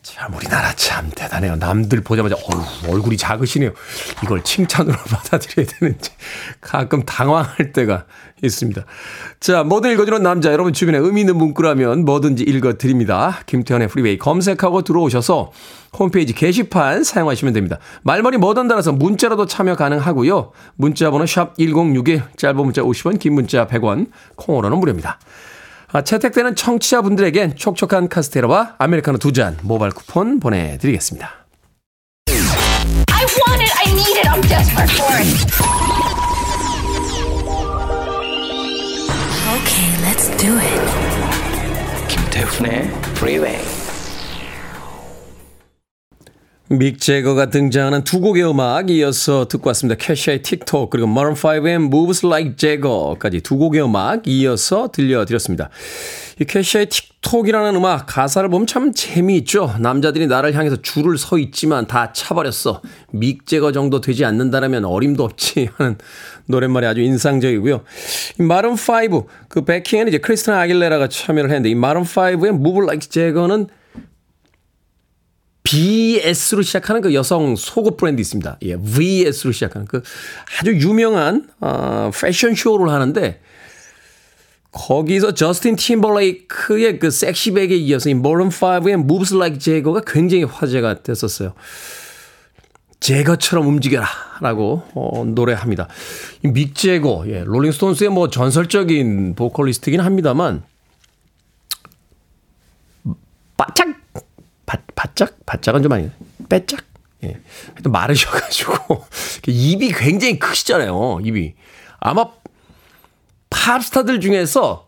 참 0.02 0.34
우리나라 0.34 0.74
참 0.74 1.10
대단해요. 1.14 1.56
남들 1.56 2.02
보자마자 2.02 2.34
어휴, 2.34 2.92
얼굴이 2.92 3.16
작으시네요. 3.16 3.70
이걸 4.22 4.44
칭찬으로 4.44 4.94
받아들여야 5.08 5.66
되는지 5.66 6.10
가끔 6.60 7.04
당황할 7.04 7.72
때가 7.72 8.04
있습니다. 8.42 8.84
자, 9.40 9.64
뭐든 9.64 9.92
읽어주는 9.92 10.22
남자 10.22 10.52
여러분 10.52 10.74
주변에 10.74 10.98
의미 10.98 11.22
있는 11.22 11.38
문구라면 11.38 12.04
뭐든지 12.04 12.44
읽어드립니다. 12.44 13.40
김태훈의 13.46 13.88
프리웨이 13.88 14.18
검색하고 14.18 14.82
들어오셔서 14.82 15.52
홈페이지 15.98 16.34
게시판 16.34 17.02
사용하시면 17.02 17.54
됩니다. 17.54 17.78
말머리 18.02 18.36
뭐든 18.36 18.68
달아서 18.68 18.92
문자로도 18.92 19.46
참여 19.46 19.76
가능하고요. 19.76 20.52
문자 20.76 21.10
번호 21.10 21.24
샵 21.24 21.56
1061 21.56 22.24
짧은 22.36 22.56
문자 22.56 22.82
50원 22.82 23.18
긴 23.18 23.32
문자 23.32 23.66
100원 23.66 24.10
콩으로는 24.36 24.78
무료입니다. 24.78 25.18
아, 25.92 26.02
채택되는 26.02 26.54
청취자분들에겐 26.54 27.56
촉촉한 27.56 28.08
카스테라와 28.08 28.74
아메리카노 28.78 29.18
두 29.18 29.32
잔 29.32 29.56
모바일 29.62 29.92
쿠폰 29.92 30.40
보내드리겠습니다. 30.40 31.30
I 33.10 33.24
want 33.24 33.62
it. 33.62 33.72
I 33.76 33.92
need 33.92 34.18
it. 34.18 34.28
I'm 34.28 34.40
desperate 34.42 34.90
for 34.92 35.14
it. 35.16 35.28
Okay, 39.54 39.88
let's 40.04 40.28
do 40.36 40.58
it. 40.58 42.08
김태훈의 42.08 42.90
Freeway. 43.16 43.77
믹 46.70 47.00
재거가 47.00 47.46
등장하는 47.46 48.04
두 48.04 48.20
곡의 48.20 48.44
음악 48.44 48.90
이어서 48.90 49.48
듣고 49.48 49.68
왔습니다. 49.68 49.96
캐시아의 49.98 50.42
틱톡 50.42 50.90
그리고 50.90 51.08
마룬5의 51.08 51.76
Moves 51.86 52.26
Like 52.26 52.56
Jagger까지 52.56 53.40
두 53.40 53.56
곡의 53.56 53.82
음악 53.82 54.28
이어서 54.28 54.90
들려드렸습니다. 54.92 55.70
이 56.38 56.44
Kesha의 56.44 56.88
Tik 56.90 57.10
Tok이라는 57.10 57.74
음악 57.74 58.04
가사를 58.06 58.46
보면 58.50 58.66
참 58.66 58.92
재미있죠. 58.92 59.76
남자들이 59.80 60.26
나를 60.26 60.54
향해서 60.54 60.82
줄을 60.82 61.16
서 61.16 61.38
있지만 61.38 61.86
다 61.86 62.12
차버렸어. 62.12 62.82
믹 63.12 63.46
재거 63.46 63.72
정도 63.72 64.02
되지 64.02 64.26
않는다라면 64.26 64.84
어림도 64.84 65.24
없지 65.24 65.70
하는 65.78 65.96
노랫말이 66.48 66.84
아주 66.86 67.00
인상적이고요. 67.00 67.80
이 68.40 68.42
마룬5 68.42 69.24
그 69.48 69.64
백킹에는 69.64 70.08
이제 70.08 70.18
크리스티나 70.18 70.60
아길레라가 70.60 71.08
참여를 71.08 71.48
했는데 71.48 71.70
이 71.70 71.74
마룬5의 71.74 72.48
Move 72.48 72.82
Like 72.82 73.08
Jagger는 73.08 73.68
BS로 75.68 76.62
시작하는 76.62 77.02
그 77.02 77.12
여성 77.12 77.54
속옷 77.54 77.98
브랜드 77.98 78.22
있습니다. 78.22 78.58
예, 78.62 78.76
VS로 78.76 79.52
시작하는 79.52 79.86
그 79.86 80.02
아주 80.58 80.72
유명한 80.72 81.46
어, 81.60 82.10
패션 82.18 82.54
쇼를 82.54 82.88
하는데 82.88 83.38
거기서 84.72 85.34
저스틴 85.34 85.76
팀벌레이크의 85.76 86.98
그 86.98 87.10
섹시백에 87.10 87.76
이어서 87.76 88.08
이 88.08 88.14
모런 88.14 88.48
5의 88.48 88.92
Moves 88.92 89.34
Like 89.34 89.58
Jagger가 89.58 90.02
굉장히 90.06 90.44
화제가 90.44 91.02
됐었어요. 91.02 91.52
제거처럼 93.00 93.66
움직여라 93.68 94.06
라고 94.40 94.82
어, 94.94 95.24
노래합니다. 95.26 95.88
믹 96.42 96.74
제거, 96.74 97.24
예, 97.26 97.44
롤링스톤스의 97.44 98.10
뭐 98.10 98.30
전설적인 98.30 99.34
보컬리스트긴 99.34 100.00
합니다만 100.00 100.62
바짝 103.56 103.87
바, 104.68 104.78
바짝? 104.94 105.34
바짝은 105.46 105.82
좀 105.82 105.92
아니에요. 105.92 106.10
빼짝? 106.48 106.84
예. 107.24 107.40
하여튼 107.74 107.90
마르셔가지고. 107.92 109.04
입이 109.48 109.92
굉장히 109.92 110.38
크시잖아요. 110.38 111.20
입이. 111.24 111.54
아마 112.00 112.26
팝스타들 113.50 114.20
중에서 114.20 114.86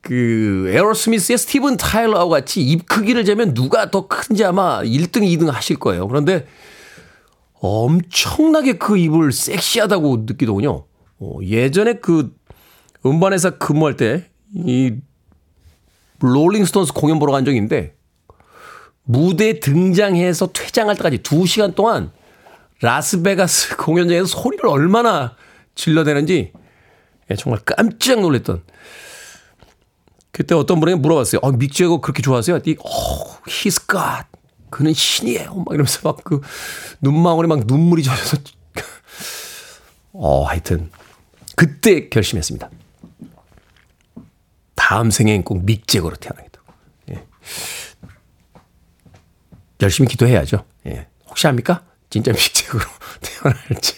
그 0.00 0.70
에어로스미스의 0.72 1.38
스티븐 1.38 1.76
타일러와 1.76 2.28
같이 2.28 2.62
입 2.62 2.86
크기를 2.86 3.24
재면 3.24 3.54
누가 3.54 3.90
더 3.90 4.06
큰지 4.06 4.44
아마 4.44 4.82
1등, 4.82 5.22
2등 5.22 5.50
하실 5.50 5.76
거예요. 5.76 6.06
그런데 6.06 6.46
엄청나게 7.54 8.74
그 8.74 8.96
입을 8.96 9.32
섹시하다고 9.32 10.24
느끼더군요. 10.26 10.84
어, 11.18 11.38
예전에 11.42 11.94
그 11.94 12.36
음반회사 13.04 13.50
근무할 13.58 13.96
때 13.96 14.28
이 14.54 14.94
롤링스톤스 16.20 16.92
공연 16.92 17.18
보러 17.18 17.32
간 17.32 17.44
적이 17.44 17.58
있는데 17.58 17.94
무대에 19.08 19.58
등장해서 19.58 20.52
퇴장할 20.52 20.96
때까지 20.96 21.18
2시간 21.18 21.74
동안 21.74 22.12
라스베가스 22.82 23.76
공연장에서 23.80 24.26
소리를 24.26 24.66
얼마나 24.66 25.34
질러대는지 25.74 26.52
예, 27.30 27.34
정말 27.34 27.60
깜짝 27.64 28.20
놀랐던 28.20 28.62
그때 30.30 30.54
어떤 30.54 30.78
분에게 30.78 30.96
물어봤어요. 30.96 31.40
어, 31.42 31.52
믹 31.52 31.72
재거 31.72 32.02
그렇게 32.02 32.20
좋아하세요? 32.22 32.56
어, 32.56 32.60
he's 33.46 33.88
God. 33.88 34.26
그는 34.70 34.92
신이에요. 34.92 35.54
막 35.54 35.66
이러면서 35.70 36.00
막 36.04 36.18
그 36.22 36.42
눈망울에 37.00 37.48
막 37.48 37.60
눈물이 37.66 38.02
젖어서 38.02 38.36
어, 40.12 40.44
하여튼 40.44 40.90
그때 41.56 42.10
결심했습니다. 42.10 42.70
다음 44.74 45.10
생엔 45.10 45.44
꼭믹 45.44 45.88
제거로 45.88 46.14
태어나겠다. 46.16 46.60
예. 47.10 47.26
열심히 49.82 50.08
기도해야죠. 50.08 50.64
예. 50.86 51.06
혹시 51.28 51.46
합니까? 51.46 51.82
진짜 52.10 52.32
믹잭으로 52.32 52.84
태어날지. 53.20 53.94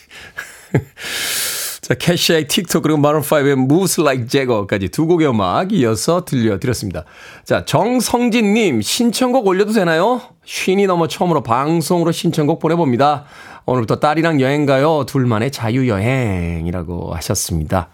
자, 1.90 1.94
캐시아의 1.94 2.46
틱톡 2.46 2.82
그리고 2.82 3.00
마룬5의 3.00 3.52
Moves 3.52 4.00
Like 4.00 4.28
Jagger까지 4.28 4.90
두 4.90 5.06
곡의 5.06 5.28
음악 5.28 5.72
이어서 5.72 6.24
들려드렸습니다. 6.24 7.04
자, 7.44 7.64
정성진님 7.64 8.80
신청곡 8.80 9.46
올려도 9.46 9.72
되나요? 9.72 10.20
쉰이 10.44 10.86
넘어 10.86 11.08
처음으로 11.08 11.42
방송으로 11.42 12.12
신청곡 12.12 12.60
보내봅니다. 12.60 13.24
오늘부터 13.66 13.96
딸이랑 13.96 14.40
여행 14.40 14.66
가요. 14.66 15.04
둘만의 15.06 15.50
자유여행이라고 15.50 17.14
하셨습니다. 17.14 17.88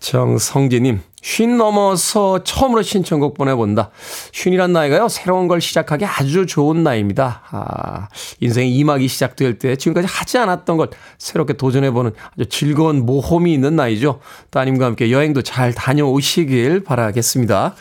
정성진님, 0.00 1.00
쉰 1.22 1.56
넘어서 1.56 2.42
처음으로 2.44 2.82
신청곡 2.82 3.34
보내본다. 3.34 3.90
쉰이란 4.32 4.72
나이가요, 4.72 5.08
새로운 5.08 5.48
걸 5.48 5.60
시작하기 5.60 6.04
아주 6.04 6.46
좋은 6.46 6.82
나이입니다. 6.82 7.42
아, 7.50 8.08
인생의 8.40 8.74
이막이 8.76 9.08
시작될 9.08 9.58
때 9.58 9.76
지금까지 9.76 10.06
하지 10.08 10.38
않았던 10.38 10.76
것 10.76 10.90
새롭게 11.18 11.54
도전해보는 11.54 12.12
아주 12.34 12.48
즐거운 12.48 13.04
모험이 13.04 13.52
있는 13.52 13.76
나이죠. 13.76 14.20
따님과 14.50 14.86
함께 14.86 15.10
여행도 15.10 15.42
잘 15.42 15.74
다녀오시길 15.74 16.84
바라겠습니다. 16.84 17.74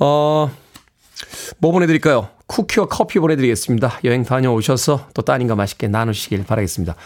어, 0.00 0.50
뭐 1.58 1.72
보내드릴까요? 1.72 2.28
쿠키와 2.46 2.86
커피 2.86 3.18
보내드리겠습니다. 3.18 4.00
여행 4.04 4.24
다녀오셔서 4.24 5.08
또 5.14 5.22
따님과 5.22 5.54
맛있게 5.54 5.88
나누시길 5.88 6.44
바라겠습니다. 6.44 6.96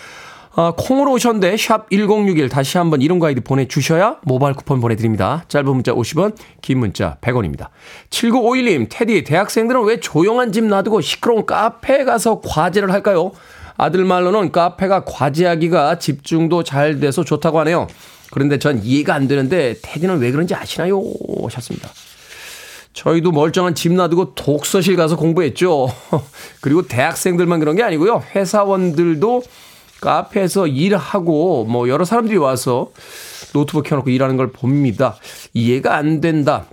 아, 0.59 0.73
콩으로 0.75 1.13
오셨는데 1.13 1.59
샵 1.59 1.91
1061 1.91 2.49
다시 2.49 2.79
한번 2.79 3.03
이름과 3.03 3.27
아이디 3.27 3.43
보내주셔야 3.43 4.17
모바일 4.23 4.55
쿠폰 4.55 4.81
보내드립니다. 4.81 5.45
짧은 5.49 5.67
문자 5.67 5.93
50원 5.93 6.35
긴 6.63 6.79
문자 6.79 7.19
100원입니다. 7.21 7.69
7951님 8.09 8.87
테디 8.89 9.25
대학생들은 9.25 9.85
왜 9.85 10.01
조용한 10.01 10.53
집 10.53 10.65
놔두고 10.65 11.03
시끄러운 11.03 11.45
카페에 11.45 12.05
가서 12.05 12.41
과제를 12.41 12.91
할까요? 12.91 13.33
아들 13.77 14.07
말로는 14.07 14.51
카페가 14.51 15.05
과제하기가 15.05 15.99
집중도 15.99 16.63
잘 16.63 17.01
돼서 17.01 17.23
좋다고 17.23 17.61
하네요. 17.61 17.87
그런데 18.31 18.59
전 18.59 18.83
이해가 18.83 19.15
안 19.15 19.29
되는데 19.29 19.75
테디는 19.83 20.21
왜 20.21 20.31
그런지 20.31 20.55
아시나요? 20.55 21.03
하셨습니다. 21.45 21.91
저희도 22.95 23.31
멀쩡한 23.31 23.75
집 23.75 23.93
놔두고 23.93 24.35
독서실 24.35 24.97
가서 24.97 25.17
공부했죠. 25.17 25.89
그리고 26.63 26.87
대학생들만 26.87 27.61
그런 27.61 27.77
게 27.77 27.83
아니고요. 27.83 28.23
회사원들도 28.35 29.43
카페에서 30.01 30.67
일하고 30.67 31.65
뭐 31.65 31.89
여러 31.89 32.05
사람들이 32.05 32.37
와서 32.37 32.91
노트북 33.53 33.85
켜놓고 33.85 34.11
일하는 34.11 34.37
걸 34.37 34.53
봅니다. 34.53 35.17
이해가 35.55 35.97
안 35.97 36.21
된다. 36.21 36.67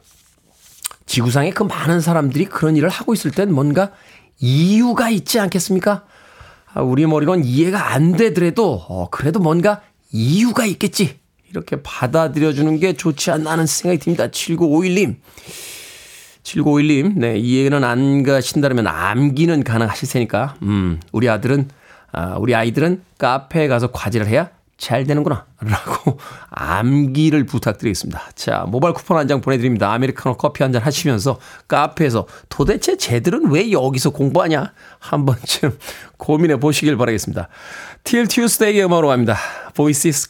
지구상에 1.05 1.51
그 1.51 1.63
많은 1.63 2.01
사람들이 2.01 2.45
그런 2.45 2.75
일을 2.75 2.89
하고 2.89 3.13
있을 3.13 3.31
땐 3.31 3.53
뭔가 3.53 3.91
이유가 4.39 5.09
있지 5.09 5.39
않겠습니까? 5.39 6.03
아, 6.73 6.81
우리 6.81 7.05
머리론 7.05 7.43
이해가 7.43 7.93
안 7.93 8.13
되더라도 8.13 8.83
어, 8.87 9.09
그래도 9.09 9.39
뭔가 9.39 9.81
이유가 10.11 10.65
있겠지. 10.65 11.19
이렇게 11.49 11.77
받아들여주는 11.83 12.79
게 12.79 12.93
좋지 12.93 13.29
않나 13.29 13.51
하는 13.51 13.67
생각이 13.67 13.99
듭니다. 13.99 14.27
7951님. 14.27 15.15
7951님, 16.43 17.13
네, 17.15 17.37
이해는 17.37 17.83
안 17.83 18.23
가신다면 18.23 18.87
암기는 18.87 19.63
가능하실 19.63 20.09
테니까, 20.09 20.55
음, 20.63 20.99
우리 21.11 21.29
아들은 21.29 21.69
아, 22.13 22.37
우리 22.39 22.55
아이들은 22.55 23.03
카페에 23.17 23.67
가서 23.67 23.91
과제를 23.91 24.27
해야 24.27 24.49
잘 24.77 25.05
되는구나. 25.05 25.45
라고 25.61 26.19
암기를 26.49 27.45
부탁드리겠습니다. 27.45 28.21
자, 28.35 28.65
모바일 28.67 28.93
쿠폰 28.93 29.17
한 29.17 29.27
장 29.27 29.39
보내드립니다. 29.39 29.93
아메리카노 29.93 30.35
커피 30.37 30.63
한 30.63 30.71
잔 30.73 30.81
하시면서 30.81 31.39
카페에서 31.67 32.27
도대체 32.49 32.97
쟤들은 32.97 33.49
왜 33.51 33.71
여기서 33.71 34.09
공부하냐? 34.09 34.73
한 34.99 35.25
번쯤 35.25 35.77
고민해 36.17 36.57
보시길 36.57 36.97
바라겠습니다. 36.97 37.47
Till 38.03 38.27
Tuesday의 38.27 38.83
음악으로 38.85 39.07
갑니다. 39.09 39.37
Voice 39.73 40.09
is 40.09 40.29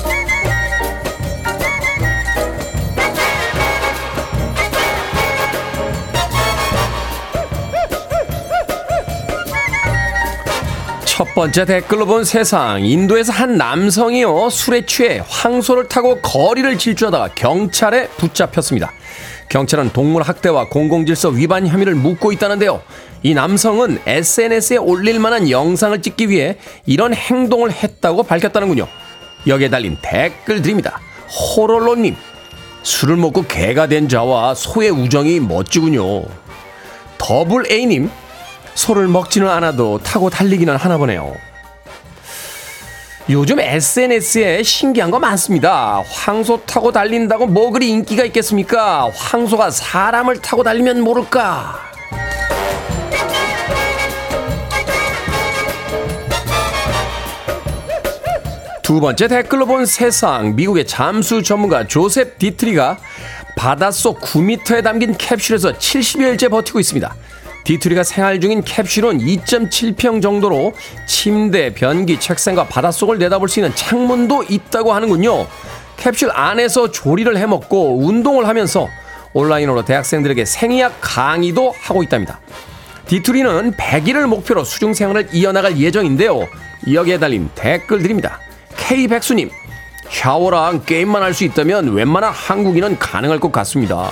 첫 11.31 11.35
번째 11.35 11.63
댓글로 11.63 12.07
본 12.07 12.25
세상. 12.25 12.83
인도에서 12.83 13.31
한 13.31 13.55
남성이요. 13.55 14.49
술에 14.49 14.85
취해 14.85 15.23
황소를 15.25 15.87
타고 15.87 16.19
거리를 16.19 16.77
질주하다가 16.77 17.29
경찰에 17.35 18.09
붙잡혔습니다. 18.17 18.91
경찰은 19.47 19.93
동물 19.93 20.23
학대와 20.23 20.67
공공질서 20.67 21.29
위반 21.29 21.67
혐의를 21.67 21.95
묻고 21.95 22.33
있다는데요. 22.33 22.81
이 23.23 23.33
남성은 23.33 23.99
SNS에 24.05 24.75
올릴 24.75 25.21
만한 25.21 25.49
영상을 25.49 26.01
찍기 26.01 26.27
위해 26.27 26.57
이런 26.85 27.13
행동을 27.13 27.71
했다고 27.71 28.23
밝혔다는군요. 28.23 28.89
여기에 29.47 29.69
달린 29.69 29.97
댓글 30.01 30.61
드립니다. 30.61 30.99
호롤로님. 31.55 32.13
술을 32.83 33.15
먹고 33.15 33.43
개가 33.43 33.87
된 33.87 34.09
자와 34.09 34.53
소의 34.53 34.89
우정이 34.89 35.39
멋지군요. 35.39 36.25
더블 37.17 37.71
A님, 37.71 38.09
소를 38.75 39.07
먹지는 39.07 39.49
않아도 39.49 39.99
타고 39.99 40.29
달리기는 40.29 40.75
하나 40.75 40.97
보네요. 40.97 41.35
요즘 43.29 43.59
SNS에 43.59 44.63
신기한 44.63 45.11
거 45.11 45.19
많습니다. 45.19 46.01
황소 46.09 46.61
타고 46.65 46.91
달린다고 46.91 47.47
뭐 47.47 47.71
그리 47.71 47.89
인기가 47.89 48.25
있겠습니까? 48.25 49.09
황소가 49.15 49.69
사람을 49.69 50.41
타고 50.41 50.63
달리면 50.63 51.01
모를까? 51.01 51.91
두 58.81 58.99
번째 58.99 59.29
댓글로 59.29 59.67
본 59.67 59.85
세상 59.85 60.55
미국의 60.55 60.85
잠수 60.85 61.43
전문가 61.43 61.87
조셉 61.87 62.37
디트리가 62.39 62.97
바닷속 63.55 64.19
9m에 64.19 64.83
담긴 64.83 65.15
캡슐에서 65.15 65.73
70여일째 65.73 66.49
버티고 66.49 66.79
있습니다. 66.79 67.15
디트리가 67.63 68.03
생활 68.03 68.39
중인 68.39 68.63
캡슐은 68.63 69.19
2.7평 69.19 70.21
정도로 70.21 70.73
침대, 71.05 71.73
변기, 71.73 72.19
책상과 72.19 72.67
바닷속을 72.67 73.19
내다볼 73.19 73.49
수 73.49 73.59
있는 73.59 73.73
창문도 73.75 74.45
있다고 74.49 74.93
하는군요. 74.93 75.47
캡슐 75.97 76.31
안에서 76.31 76.91
조리를 76.91 77.37
해 77.37 77.45
먹고 77.45 77.99
운동을 77.99 78.47
하면서 78.47 78.87
온라인으로 79.33 79.85
대학생들에게 79.85 80.43
생리학 80.45 80.97
강의도 80.99 81.73
하고 81.79 82.03
있답니다. 82.03 82.39
디투리는 83.05 83.73
100일을 83.73 84.25
목표로 84.25 84.63
수중 84.63 84.93
생활을 84.93 85.29
이어나갈 85.31 85.77
예정인데요. 85.77 86.47
여기에 86.91 87.19
달린 87.19 87.49
댓글 87.55 88.01
드립니다. 88.01 88.39
K백수님, 88.77 89.49
샤워랑 90.09 90.83
게임만 90.85 91.21
할 91.21 91.33
수 91.33 91.43
있다면 91.43 91.93
웬만한 91.93 92.33
한국인은 92.33 92.97
가능할 92.97 93.39
것 93.39 93.51
같습니다. 93.51 94.11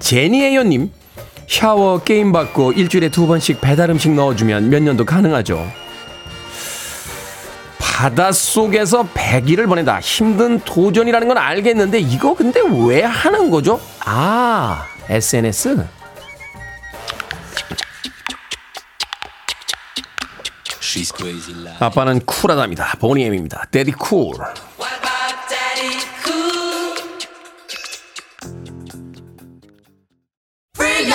제니에이어님, 0.00 0.90
샤워, 1.46 1.98
게임 2.02 2.32
받고 2.32 2.72
일주일에 2.72 3.08
두 3.08 3.26
번씩 3.26 3.60
배달 3.60 3.90
음식 3.90 4.10
넣어주면 4.12 4.70
몇 4.70 4.82
년도 4.82 5.04
가능하죠. 5.04 5.70
바닷속에서 7.78 9.06
100일을 9.14 9.68
보낸다. 9.68 10.00
힘든 10.00 10.58
도전이라는 10.60 11.28
건 11.28 11.38
알겠는데 11.38 12.00
이거 12.00 12.34
근데 12.34 12.60
왜 12.86 13.02
하는 13.02 13.50
거죠? 13.50 13.80
아, 14.04 14.86
SNS? 15.08 15.86
아빠는 21.78 22.20
쿨하답니다. 22.26 22.96
보니엠입니다. 22.98 23.66
데디 23.70 23.92
쿨. 23.92 24.34
Free 24.34 25.11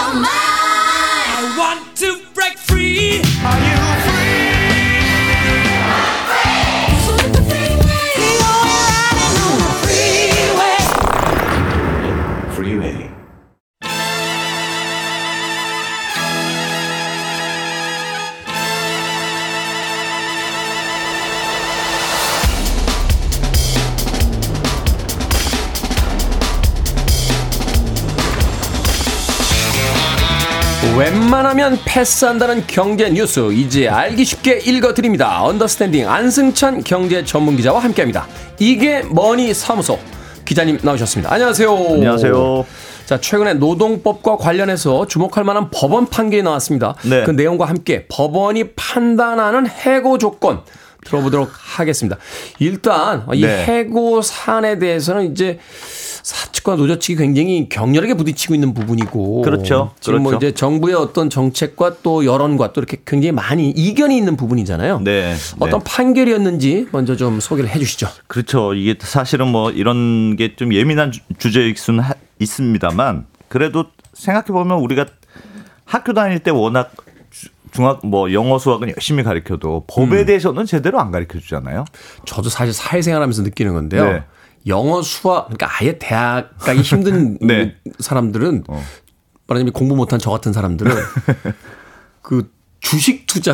your 0.07 0.21
mind. 0.21 1.57
want 1.57 1.97
to 1.97 2.21
break 2.33 2.57
free. 2.57 3.21
웬만하면 30.97 31.77
패스한다는 31.85 32.65
경제 32.65 33.07
뉴스 33.11 33.51
이제 33.53 33.87
알기 33.87 34.25
쉽게 34.25 34.57
읽어드립니다. 34.65 35.43
언더스탠딩 35.43 36.09
안승찬 36.09 36.83
경제 36.83 37.23
전문 37.23 37.55
기자와 37.55 37.83
함께합니다. 37.83 38.25
이게 38.57 39.03
머니 39.03 39.53
사무소 39.53 39.99
기자님 40.43 40.79
나오셨습니다. 40.81 41.31
안녕하세요. 41.31 41.69
안녕하세요. 41.71 42.65
자 43.05 43.21
최근에 43.21 43.53
노동법과 43.53 44.37
관련해서 44.37 45.05
주목할 45.05 45.43
만한 45.43 45.69
법원 45.69 46.07
판결이 46.07 46.41
나왔습니다. 46.41 46.95
네. 47.03 47.23
그 47.25 47.29
내용과 47.29 47.65
함께 47.65 48.07
법원이 48.07 48.71
판단하는 48.71 49.67
해고 49.67 50.17
조건 50.17 50.61
들어보도록 51.05 51.51
하겠습니다. 51.53 52.17
일단 52.57 53.23
이 53.33 53.41
네. 53.41 53.65
해고 53.65 54.23
사안에 54.23 54.79
대해서는 54.79 55.31
이제 55.31 55.59
사측과 56.31 56.75
노조 56.75 56.99
측이 56.99 57.15
굉장히 57.15 57.69
격렬하게 57.69 58.15
부딪히고 58.15 58.53
있는 58.53 58.73
부분이고 58.73 59.43
그렇죠. 59.43 59.93
지금 60.01 60.23
뭐 60.23 60.31
그렇죠. 60.31 60.45
이제 60.47 60.53
정부의 60.53 60.93
어떤 60.95 61.29
정책과 61.29 61.97
또 62.03 62.25
여론과 62.25 62.73
또 62.73 62.81
이렇게 62.81 62.97
굉장히 63.05 63.31
많이 63.31 63.69
이견이 63.69 64.17
있는 64.17 64.35
부분이잖아요. 64.35 64.99
네. 65.05 65.35
어떤 65.59 65.79
네. 65.79 65.85
판결이었는지 65.87 66.87
먼저 66.91 67.15
좀 67.15 67.39
소개를 67.39 67.69
해 67.69 67.79
주시죠. 67.79 68.09
그렇죠. 68.27 68.73
이게 68.73 68.95
사실은 68.99 69.47
뭐 69.47 69.71
이런 69.71 70.35
게 70.35 70.57
좀 70.57 70.73
예민한 70.73 71.13
주- 71.13 71.21
주제일 71.37 71.77
수는 71.77 72.01
하- 72.01 72.13
있습니다만 72.39 73.25
그래도 73.47 73.85
생각해 74.13 74.47
보면 74.47 74.79
우리가 74.79 75.05
학교 75.85 76.11
다닐 76.13 76.39
때 76.39 76.51
워낙 76.51 76.91
주- 77.29 77.47
중학 77.71 78.05
뭐 78.05 78.33
영어 78.33 78.59
수학은 78.59 78.89
열심히 78.89 79.23
가르쳐도 79.23 79.85
법에 79.87 80.21
음. 80.21 80.25
대해서는 80.25 80.65
제대로 80.65 80.99
안 80.99 81.11
가르쳐 81.11 81.39
주잖아요. 81.39 81.85
저도 82.25 82.49
사실 82.49 82.73
사회생활하면서 82.73 83.43
느끼는 83.43 83.73
건데요. 83.73 84.03
네. 84.11 84.23
영어 84.67 85.01
수학 85.01 85.45
그러니까 85.45 85.69
아예 85.79 85.97
대학 85.97 86.57
가기 86.59 86.81
힘든 86.81 87.37
네. 87.45 87.75
사람들은 87.99 88.65
어. 88.67 88.83
말하자면 89.47 89.73
공부 89.73 89.95
못한 89.95 90.19
저 90.19 90.29
같은 90.31 90.53
사람들은 90.53 90.91
그 92.21 92.51
주식 92.79 93.25
투자 93.27 93.53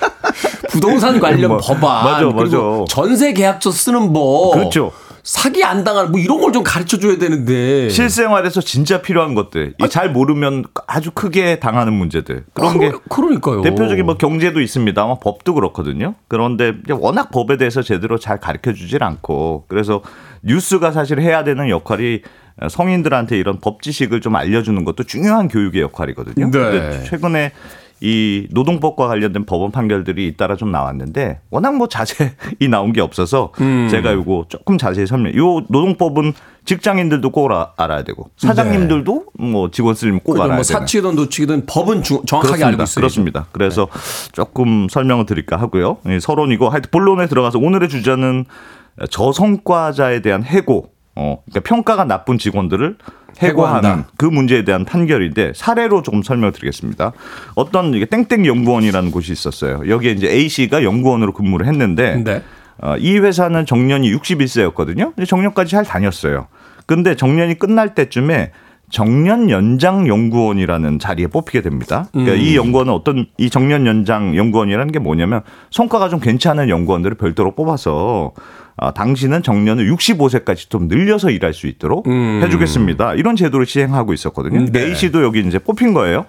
부동산 0.70 1.18
관련 1.20 1.48
뭐, 1.48 1.58
법안 1.58 2.04
맞아, 2.04 2.24
그리고 2.32 2.80
맞아. 2.80 2.94
전세 2.94 3.32
계약서 3.32 3.70
쓰는 3.70 4.12
법 4.12 4.52
그렇죠. 4.52 4.92
사기 5.24 5.64
안 5.64 5.82
당하는 5.84 6.12
뭐 6.12 6.20
이런 6.20 6.40
걸 6.40 6.54
좀 6.54 6.62
가르쳐 6.62 6.98
줘야 7.00 7.18
되는데 7.18 7.88
실생활에서 7.88 8.60
진짜 8.60 9.02
필요한 9.02 9.34
것들. 9.34 9.74
이잘 9.82 10.12
모르면 10.12 10.64
아주 10.86 11.10
크게 11.10 11.58
당하는 11.58 11.92
문제들. 11.94 12.44
그런 12.52 12.78
게 12.78 12.88
그러, 12.90 13.00
그러니까요. 13.08 13.62
대표적인 13.62 14.04
뭐 14.06 14.16
경제도 14.16 14.60
있습니다 14.60 15.04
만 15.06 15.16
법도 15.20 15.54
그렇거든요. 15.54 16.14
그런데 16.28 16.74
워낙 16.90 17.30
법에 17.32 17.56
대해서 17.56 17.82
제대로 17.82 18.18
잘 18.18 18.38
가르쳐 18.38 18.72
주질 18.72 19.02
않고 19.02 19.64
그래서 19.66 20.02
뉴스가 20.42 20.92
사실 20.92 21.20
해야 21.20 21.42
되는 21.42 21.68
역할이 21.70 22.20
성인들한테 22.68 23.36
이런 23.36 23.58
법 23.60 23.82
지식을 23.82 24.20
좀 24.20 24.36
알려주는 24.36 24.84
것도 24.84 25.02
중요한 25.04 25.48
교육의 25.48 25.82
역할이거든요. 25.82 26.50
네. 26.50 26.50
근데 26.50 27.02
최근에 27.04 27.52
이 28.00 28.46
노동법과 28.50 29.06
관련된 29.06 29.46
법원 29.46 29.70
판결들이 29.70 30.26
잇따라 30.26 30.56
좀 30.56 30.70
나왔는데 30.70 31.40
워낙 31.50 31.74
뭐 31.76 31.88
자세히 31.88 32.30
나온 32.70 32.92
게 32.92 33.00
없어서 33.00 33.52
음. 33.60 33.88
제가 33.90 34.12
이거 34.12 34.44
조금 34.48 34.76
자세히 34.78 35.06
설명. 35.06 35.34
요 35.36 35.60
노동법은 35.68 36.32
직장인들도 36.66 37.30
꼭 37.30 37.48
알아- 37.50 37.70
알아야 37.76 38.02
되고 38.04 38.30
사장님들도 38.36 39.24
뭐 39.38 39.70
직원 39.70 39.94
쓰려면 39.94 40.20
꼭 40.20 40.32
그죠, 40.32 40.42
알아야 40.44 40.56
뭐 40.56 40.62
되는. 40.62 40.80
사측이든 40.80 41.14
노측이든 41.14 41.66
법은 41.66 42.02
주- 42.02 42.22
정확하게 42.26 42.56
그렇습니다. 42.56 42.66
알고 42.72 42.82
있어요. 42.82 43.00
그렇습니다. 43.00 43.46
그래서 43.52 43.88
조금 44.32 44.88
설명을 44.88 45.26
드릴까 45.26 45.56
하고요. 45.56 45.98
예, 46.08 46.18
서론이고 46.20 46.68
하여튼 46.68 46.90
본론에 46.90 47.26
들어가서 47.26 47.58
오늘의 47.58 47.88
주제는 47.88 48.44
저성과자에 49.10 50.20
대한 50.22 50.44
해고, 50.44 50.90
어, 51.16 51.42
그러니까 51.44 51.60
평가가 51.68 52.04
나쁜 52.04 52.38
직원들을 52.38 52.96
해고하는 53.38 53.76
해고한다. 53.78 54.08
그 54.16 54.24
문제에 54.24 54.64
대한 54.64 54.84
판결인데 54.84 55.52
사례로 55.54 56.02
조금 56.02 56.22
설명을 56.22 56.52
드리겠습니다. 56.52 57.12
어떤 57.54 57.94
이게 57.94 58.04
땡땡 58.06 58.46
연구원이라는 58.46 59.10
곳이 59.10 59.32
있었어요. 59.32 59.82
여기에 59.88 60.12
이제 60.12 60.30
A 60.30 60.48
씨가 60.48 60.82
연구원으로 60.82 61.32
근무를 61.32 61.66
했는데 61.66 62.22
네. 62.24 62.42
어, 62.78 62.96
이 62.98 63.18
회사는 63.18 63.66
정년이 63.66 64.12
61세였거든요. 64.14 65.26
정년까지 65.26 65.70
잘 65.70 65.84
다녔어요. 65.84 66.48
근데 66.86 67.14
정년이 67.14 67.58
끝날 67.58 67.94
때쯤에 67.94 68.50
정년 68.90 69.50
연장 69.50 70.06
연구원이라는 70.06 70.98
자리에 70.98 71.26
뽑히게 71.26 71.62
됩니다. 71.62 72.06
그러니까 72.12 72.36
이 72.36 72.56
연구원은 72.56 72.92
어떤 72.92 73.26
이 73.38 73.50
정년 73.50 73.86
연장 73.86 74.36
연구원이라는 74.36 74.92
게 74.92 74.98
뭐냐면 74.98 75.40
성과가 75.70 76.08
좀 76.08 76.20
괜찮은 76.20 76.68
연구원들을 76.68 77.16
별도로 77.16 77.52
뽑아서 77.52 78.32
아, 78.76 78.92
당신은 78.92 79.42
정년을 79.42 79.88
65세까지 79.94 80.68
좀 80.68 80.88
늘려서 80.88 81.30
일할 81.30 81.54
수 81.54 81.66
있도록 81.68 82.06
해주겠습니다. 82.42 83.14
이런 83.14 83.36
제도를 83.36 83.66
시행하고 83.66 84.12
있었거든요. 84.12 84.66
네. 84.66 84.80
A 84.86 84.94
씨도 84.94 85.22
여기 85.22 85.40
이제 85.40 85.58
뽑힌 85.58 85.92
거예요. 85.94 86.26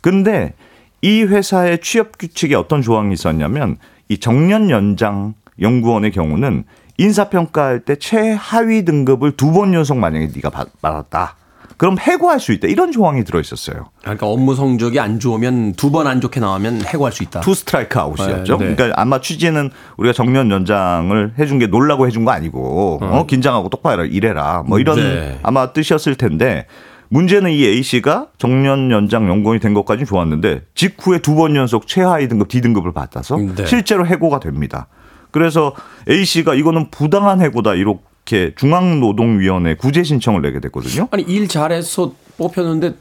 근데 0.00 0.54
이 1.02 1.22
회사의 1.22 1.78
취업 1.80 2.18
규칙에 2.18 2.54
어떤 2.56 2.82
조항이 2.82 3.12
있었냐면 3.12 3.76
이 4.08 4.18
정년 4.18 4.70
연장 4.70 5.34
연구원의 5.60 6.10
경우는 6.10 6.64
인사평가할 6.98 7.80
때 7.80 7.96
최하위 7.96 8.84
등급을 8.84 9.32
두 9.36 9.52
번 9.52 9.72
연속 9.74 9.98
만약에 9.98 10.30
네가 10.34 10.50
받- 10.50 10.80
받았다. 10.82 11.36
그럼 11.76 11.96
해고할 11.98 12.40
수 12.40 12.52
있다. 12.52 12.68
이런 12.68 12.92
조항이 12.92 13.24
들어 13.24 13.40
있었어요. 13.40 13.86
그러니까 14.02 14.26
업무 14.26 14.54
성적이 14.54 15.00
안 15.00 15.18
좋으면 15.20 15.72
두 15.74 15.90
번 15.90 16.06
안 16.06 16.20
좋게 16.20 16.40
나오면 16.40 16.82
해고할 16.86 17.12
수 17.12 17.22
있다. 17.22 17.40
투 17.40 17.54
스트라이크 17.54 17.98
아웃이었죠. 17.98 18.58
네, 18.58 18.68
네. 18.68 18.74
그러니까 18.76 19.00
아마 19.00 19.20
취지는 19.20 19.70
우리가 19.96 20.12
정년 20.12 20.50
연장을 20.50 21.34
해준 21.38 21.58
게 21.58 21.66
놀라고 21.66 22.06
해준 22.06 22.24
거 22.24 22.30
아니고 22.30 22.98
어, 23.02 23.26
긴장하고 23.26 23.68
똑바로 23.68 24.04
일해라 24.04 24.62
뭐 24.66 24.78
이런 24.78 24.96
네. 24.96 25.38
아마 25.42 25.72
뜻이었을 25.72 26.14
텐데 26.16 26.66
문제는 27.08 27.50
이 27.52 27.64
A 27.64 27.82
씨가 27.82 28.28
정년 28.38 28.90
연장 28.90 29.28
연공이 29.28 29.58
된 29.60 29.74
것까지는 29.74 30.06
좋았는데 30.06 30.62
직후에 30.74 31.18
두 31.18 31.34
번 31.34 31.54
연속 31.56 31.86
최하위 31.86 32.28
등급 32.28 32.48
D 32.48 32.60
등급을 32.60 32.92
받아서 32.92 33.36
네. 33.36 33.66
실제로 33.66 34.06
해고가 34.06 34.40
됩니다. 34.40 34.88
그래서 35.30 35.74
A 36.08 36.24
씨가 36.24 36.54
이거는 36.54 36.90
부당한 36.90 37.40
해고다 37.40 37.74
이렇게 37.74 38.00
중앙노동위원회 38.24 39.74
구제 39.76 40.02
신청을 40.02 40.42
내게 40.42 40.60
됐거든요. 40.60 41.08
아니 41.10 41.22
일 41.24 41.46
잘해서 41.48 42.12
뽑혔는데 42.38 42.94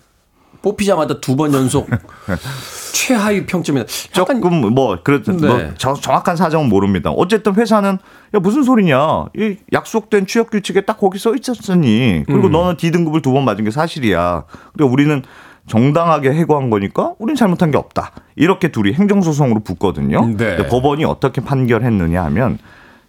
뽑히자마자 0.62 1.20
두 1.20 1.36
번 1.36 1.54
연속 1.54 1.90
최하위 2.94 3.46
평점이다. 3.46 3.86
조금 4.14 4.40
뭐 4.74 4.98
그래도 5.04 5.34
네. 5.36 5.48
뭐 5.48 5.60
저- 5.78 5.94
정확한 5.94 6.36
사정은 6.38 6.70
모릅니다. 6.70 7.10
어쨌든 7.12 7.54
회사는 7.56 7.98
야 8.36 8.40
무슨 8.40 8.64
소리냐? 8.64 9.26
이 9.36 9.58
약속된 9.74 10.26
취업 10.28 10.52
규칙에 10.52 10.82
딱 10.82 10.98
거기 11.00 11.20
써 11.20 11.34
있었으니 11.36 12.20
음. 12.20 12.24
그리고 12.28 12.48
너는 12.50 12.78
D 12.78 12.92
등급을 12.92 13.22
두 13.22 13.34
번 13.34 13.44
맞은 13.46 13.66
게 13.66 13.72
사실이야. 13.72 14.46
그리고 14.74 14.92
우리는 14.92 15.22
정당하게 15.68 16.32
해고한 16.34 16.70
거니까 16.70 17.14
우린 17.20 17.36
잘못한 17.36 17.72
게 17.72 17.78
없다. 17.78 18.12
이렇게 18.36 18.70
둘이 18.72 18.94
행정소송으로 18.94 19.62
붙거든요. 19.62 20.26
네. 20.28 20.56
근데 20.56 20.68
법원이 20.68 21.04
어떻게 21.04 21.42
판결했느냐 21.42 22.24
하면 22.26 22.58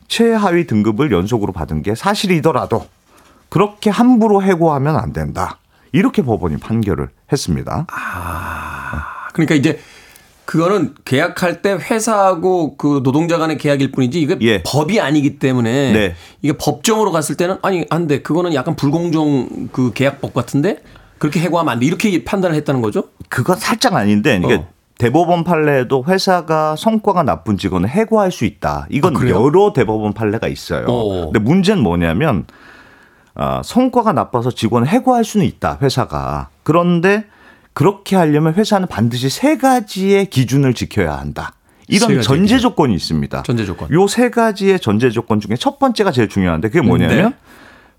최하위 0.08 0.66
등급을 0.66 1.12
연속으로 1.12 1.52
받은 1.52 1.82
게 1.82 1.94
사실이더라도 1.94 2.86
그렇게 3.48 3.90
함부로 3.90 4.42
해고하면 4.42 4.96
안 4.96 5.12
된다. 5.12 5.58
이렇게 5.92 6.22
법원이 6.22 6.56
판결을 6.56 7.08
했습니다. 7.30 7.86
그러니까 9.32 9.54
이제 9.54 9.78
그거는 10.44 10.94
계약할 11.04 11.62
때 11.62 11.72
회사하고 11.72 12.76
그 12.76 13.00
노동자 13.02 13.38
간의 13.38 13.58
계약일 13.58 13.92
뿐이지 13.92 14.20
이게 14.20 14.36
예. 14.42 14.62
법이 14.62 15.00
아니기 15.00 15.38
때문에 15.38 15.92
네. 15.92 16.14
이게 16.42 16.52
법정으로 16.56 17.12
갔을 17.12 17.36
때는 17.36 17.56
아니 17.62 17.86
안 17.90 18.06
돼. 18.06 18.20
그거는 18.22 18.54
약간 18.54 18.76
불공정 18.76 19.68
그 19.72 19.92
계약법 19.94 20.34
같은데 20.34 20.82
그렇게 21.18 21.40
해고하면 21.40 21.72
안 21.72 21.80
돼. 21.80 21.86
이렇게 21.86 22.24
판단을 22.24 22.56
했다는 22.56 22.82
거죠? 22.82 23.04
그건 23.28 23.56
살짝 23.56 23.94
아닌데 23.94 24.40
이게 24.44 24.54
어. 24.54 24.68
대법원 24.98 25.42
판례에도 25.44 26.04
회사가 26.06 26.76
성과가 26.76 27.22
나쁜 27.24 27.58
직원을 27.58 27.88
해고할 27.88 28.30
수 28.30 28.44
있다. 28.44 28.86
이건 28.90 29.16
아? 29.16 29.28
여러 29.28 29.72
대법원 29.72 30.12
판례가 30.12 30.46
있어요. 30.48 30.86
어. 30.88 31.24
근데 31.26 31.38
문제는 31.40 31.82
뭐냐면 31.82 32.44
아, 33.34 33.60
성과가 33.64 34.12
나빠서 34.12 34.50
직원을 34.52 34.86
해고할 34.88 35.24
수는 35.24 35.44
있다. 35.46 35.78
회사가. 35.82 36.48
그런데 36.62 37.24
그렇게 37.72 38.14
하려면 38.14 38.54
회사는 38.54 38.86
반드시 38.86 39.28
세 39.28 39.56
가지의 39.58 40.26
기준을 40.26 40.74
지켜야 40.74 41.18
한다. 41.18 41.54
세 41.90 41.96
이런 41.96 42.22
전제. 42.22 42.58
조건이 42.58 42.94
있습니다. 42.94 43.42
전제 43.42 43.64
조건. 43.64 43.90
요 43.90 44.06
세 44.06 44.30
가지의 44.30 44.78
전제 44.78 45.10
조건 45.10 45.40
중에 45.40 45.56
첫 45.56 45.80
번째가 45.80 46.12
제일 46.12 46.28
중요한데 46.28 46.68
그게 46.68 46.80
뭐냐면 46.80 47.30
네. 47.30 47.36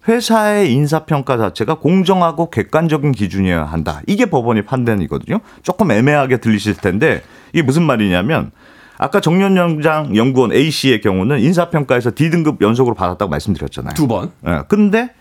회사의 0.08 0.72
인사평가 0.72 1.38
자체가 1.38 1.76
공정하고 1.76 2.50
객관적인 2.50 3.12
기준이어야 3.12 3.64
한다. 3.64 4.02
이게 4.08 4.26
법원의 4.26 4.66
판단이거든요. 4.66 5.40
조금 5.64 5.92
애매하게 5.92 6.38
들리실 6.38 6.76
텐데 6.76 7.24
이게 7.54 7.64
무슨 7.64 7.84
말이냐면 7.84 8.52
아까 8.98 9.20
정년연장 9.20 10.16
연구원 10.16 10.54
A 10.54 10.72
씨의 10.72 11.02
경우는 11.02 11.40
인사평가에서 11.40 12.12
D등급 12.16 12.62
연속으로 12.62 12.96
받았다고 12.96 13.30
말씀드렸잖아요. 13.30 13.94
두 13.94 14.08
번. 14.08 14.32
예, 14.48 14.62
근데 14.68 15.12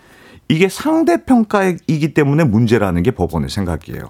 이게 0.47 0.69
상대평가이기 0.69 2.13
때문에 2.13 2.43
문제라는 2.43 3.03
게 3.03 3.11
법원의 3.11 3.49
생각이에요. 3.49 4.07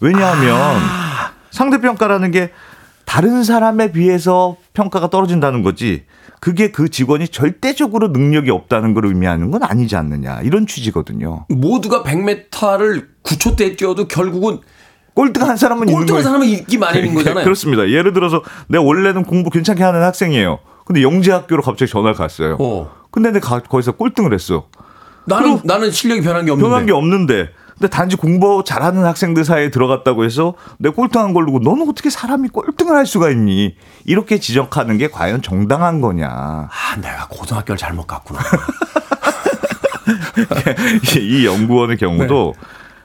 왜냐하면 0.00 0.80
상대평가라는 1.50 2.30
게 2.30 2.50
다른 3.12 3.44
사람에 3.44 3.92
비해서 3.92 4.56
평가가 4.72 5.10
떨어진다는 5.10 5.62
거지 5.62 6.04
그게 6.40 6.70
그 6.70 6.88
직원이 6.88 7.28
절대적으로 7.28 8.08
능력이 8.08 8.48
없다는 8.48 8.94
걸 8.94 9.04
의미하는 9.04 9.50
건 9.50 9.62
아니지 9.62 9.96
않느냐 9.96 10.40
이런 10.40 10.66
취지거든요. 10.66 11.44
모두가 11.50 12.04
100m를 12.04 13.08
9초 13.22 13.56
때 13.56 13.76
뛰어도 13.76 14.08
결국은 14.08 14.60
꼴등 15.12 15.46
한 15.46 15.58
사람은 15.58 15.90
있는 15.90 16.00
꼴등한 16.00 16.22
거예요. 16.22 16.22
사람은 16.22 16.46
있기 16.46 16.78
마련인 16.78 17.12
거잖아요. 17.12 17.44
그렇습니다. 17.44 17.86
예를 17.90 18.14
들어서 18.14 18.42
내가 18.68 18.82
원래는 18.82 19.24
공부 19.24 19.50
괜찮게 19.50 19.82
하는 19.82 20.02
학생이에요. 20.02 20.60
근데 20.86 21.02
영재학교로 21.02 21.60
갑자기 21.60 21.92
전화를 21.92 22.14
갔어요. 22.16 22.56
어. 22.60 22.90
근데 23.10 23.30
내가 23.30 23.60
거기서 23.60 23.92
꼴등을 23.92 24.32
했어. 24.32 24.68
나는 25.26 25.60
나는 25.64 25.90
실력이 25.90 26.22
변한 26.22 26.46
게 26.46 26.50
없는데. 26.50 26.66
변한 26.66 26.86
게 26.86 26.92
없는데. 26.92 27.50
근데 27.82 27.96
단지 27.96 28.14
공부 28.14 28.62
잘하는 28.64 29.04
학생들 29.04 29.44
사이에 29.44 29.68
들어갔다고 29.72 30.22
해서 30.22 30.54
내가 30.78 30.94
꼴등한 30.94 31.34
걸로 31.34 31.58
너는 31.58 31.88
어떻게 31.88 32.10
사람이 32.10 32.50
꼴등을 32.50 32.94
할 32.94 33.06
수가 33.06 33.28
있니? 33.30 33.74
이렇게 34.04 34.38
지적하는 34.38 34.98
게 34.98 35.08
과연 35.08 35.42
정당한 35.42 36.00
거냐. 36.00 36.28
아, 36.28 36.96
내가 37.00 37.26
고등학교를 37.28 37.76
잘못 37.76 38.06
갔구나. 38.06 38.38
이 41.18 41.44
연구원의 41.44 41.96
경우도 41.96 42.54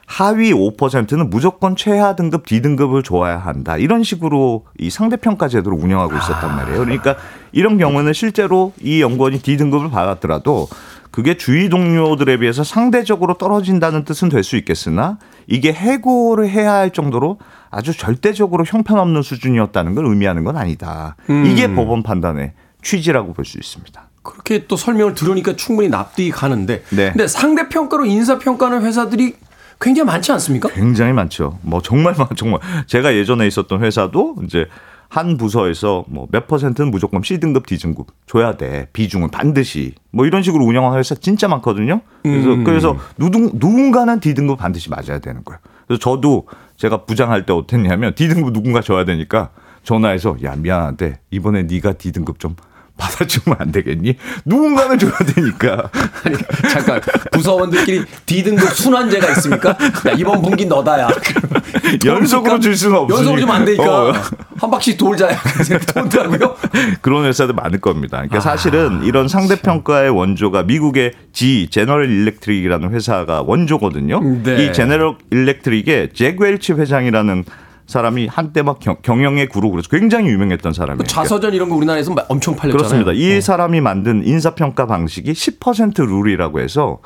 하위 0.06 0.52
5%는 0.52 1.28
무조건 1.28 1.74
최하 1.74 2.14
등급 2.14 2.46
D등급을 2.46 3.02
줘야 3.02 3.36
한다. 3.36 3.76
이런 3.76 4.04
식으로 4.04 4.64
이 4.78 4.90
상대평가 4.90 5.48
제도를 5.48 5.76
운영하고 5.76 6.16
있었단 6.16 6.54
말이에요. 6.54 6.78
그러니까 6.78 7.16
이런 7.50 7.78
경우는 7.78 8.12
실제로 8.12 8.72
이 8.80 9.02
연구원이 9.02 9.40
D등급을 9.40 9.90
받았더라도 9.90 10.68
그게 11.10 11.36
주위 11.36 11.68
동료들에 11.68 12.36
비해서 12.38 12.62
상대적으로 12.64 13.34
떨어진다는 13.34 14.04
뜻은 14.04 14.28
될 14.28 14.44
수 14.44 14.56
있겠으나 14.56 15.18
이게 15.46 15.72
해고를 15.72 16.48
해야 16.48 16.72
할 16.74 16.90
정도로 16.92 17.38
아주 17.70 17.96
절대적으로 17.96 18.64
형편없는 18.64 19.22
수준이었다는 19.22 19.94
걸 19.94 20.06
의미하는 20.06 20.44
건 20.44 20.56
아니다. 20.56 21.16
이게 21.28 21.72
법원 21.74 22.02
판단의 22.02 22.52
취지라고 22.82 23.32
볼 23.32 23.44
수 23.44 23.58
있습니다. 23.58 24.08
그렇게 24.22 24.66
또 24.66 24.76
설명을 24.76 25.14
들으니까 25.14 25.56
충분히 25.56 25.88
납득이 25.88 26.30
가는데. 26.30 26.82
네. 26.90 27.10
근데 27.12 27.26
상대 27.26 27.68
평가로 27.68 28.04
인사 28.06 28.38
평가하는 28.38 28.82
회사들이 28.84 29.34
굉장히 29.80 30.06
많지 30.06 30.32
않습니까? 30.32 30.68
굉장히 30.70 31.12
많죠. 31.12 31.58
뭐 31.62 31.80
정말 31.80 32.14
많 32.18 32.28
정말 32.36 32.60
제가 32.86 33.14
예전에 33.14 33.46
있었던 33.46 33.82
회사도 33.82 34.36
이제 34.44 34.66
한 35.08 35.36
부서에서 35.38 36.04
뭐 36.08 36.26
몇 36.30 36.46
퍼센트는 36.46 36.90
무조건 36.90 37.22
C 37.22 37.40
등급, 37.40 37.66
D 37.66 37.78
등급 37.78 38.08
줘야 38.26 38.56
돼. 38.56 38.88
비중은 38.92 39.30
반드시. 39.30 39.94
뭐 40.10 40.26
이런 40.26 40.42
식으로 40.42 40.64
운영하는 40.64 40.98
회사 40.98 41.14
진짜 41.14 41.48
많거든요. 41.48 42.00
그래서 42.22 42.56
그래서 42.64 42.96
누군 43.16 43.50
누군가는 43.54 44.20
D 44.20 44.34
등급 44.34 44.58
반드시 44.58 44.90
맞아야 44.90 45.18
되는 45.18 45.42
거예요. 45.44 45.58
그래서 45.86 45.98
저도 46.00 46.46
제가 46.76 47.04
부장할 47.06 47.46
때 47.46 47.52
어땠냐면 47.52 48.14
D 48.14 48.28
등급 48.28 48.52
누군가 48.52 48.80
줘야 48.82 49.04
되니까 49.04 49.50
전화해서 49.82 50.36
야 50.44 50.54
미안한데 50.56 51.20
이번에 51.30 51.62
네가 51.62 51.94
D 51.94 52.12
등급 52.12 52.38
좀 52.38 52.54
받아주면 52.98 53.56
안 53.60 53.72
되겠니? 53.72 54.16
누군가는 54.44 54.98
줘야 54.98 55.16
되니까. 55.34 55.88
아니, 56.24 56.36
잠깐. 56.70 57.00
부서원들끼리 57.32 58.04
D등급 58.26 58.68
순환제가 58.70 59.30
있습니까? 59.32 59.70
야, 59.70 60.12
이번 60.18 60.42
분기 60.42 60.66
너다야. 60.66 61.08
연속으로 62.04 62.60
줄 62.60 62.76
수는 62.76 62.96
없으니. 62.96 63.18
연속으로 63.18 63.40
주면 63.40 63.56
안 63.56 63.64
되니까. 63.64 64.10
어. 64.10 64.12
한 64.58 64.70
바퀴 64.70 64.96
돌자야. 64.96 65.38
돈다고요? 65.94 66.56
그런 67.00 67.24
회사들 67.24 67.54
많을 67.54 67.80
겁니다. 67.80 68.18
아, 68.18 68.20
그러니까 68.22 68.40
사실은 68.40 69.04
이런 69.04 69.28
상대평가의 69.28 70.10
원조가 70.10 70.64
미국의 70.64 71.12
G 71.32 71.68
제너럴 71.70 72.10
일렉트릭이라는 72.10 72.90
회사가 72.90 73.42
원조거든요. 73.46 74.20
네. 74.42 74.64
이 74.64 74.72
제너럴 74.72 75.16
일렉트릭의 75.30 76.10
잭 76.14 76.40
웰치 76.40 76.72
회장이라는 76.72 77.44
사람이 77.88 78.26
한때 78.26 78.62
막 78.62 78.78
경, 78.80 78.96
경영의 79.00 79.48
구루 79.48 79.70
그래서 79.70 79.88
굉장히 79.88 80.28
유명했던 80.28 80.74
사람이에요. 80.74 81.04
자서전 81.04 81.54
이런 81.54 81.70
거 81.70 81.74
우리나라에서 81.74 82.14
엄청 82.28 82.54
팔렸잖아요. 82.54 82.76
그렇습니다. 82.76 83.12
이 83.12 83.38
어. 83.38 83.40
사람이 83.40 83.80
만든 83.80 84.24
인사평가 84.24 84.86
방식이 84.86 85.32
10% 85.32 86.06
룰이라고 86.06 86.60
해서 86.60 86.98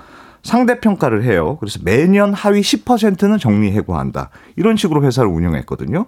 상대평가를 0.42 1.22
해요. 1.22 1.56
그래서 1.60 1.78
매년 1.84 2.34
하위 2.34 2.62
10%는 2.62 3.38
정리해고한다. 3.38 4.30
이런 4.56 4.76
식으로 4.76 5.04
회사를 5.04 5.30
운영했거든요. 5.30 6.06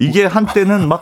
이게 0.00 0.24
한때는 0.26 0.88
막 0.88 1.00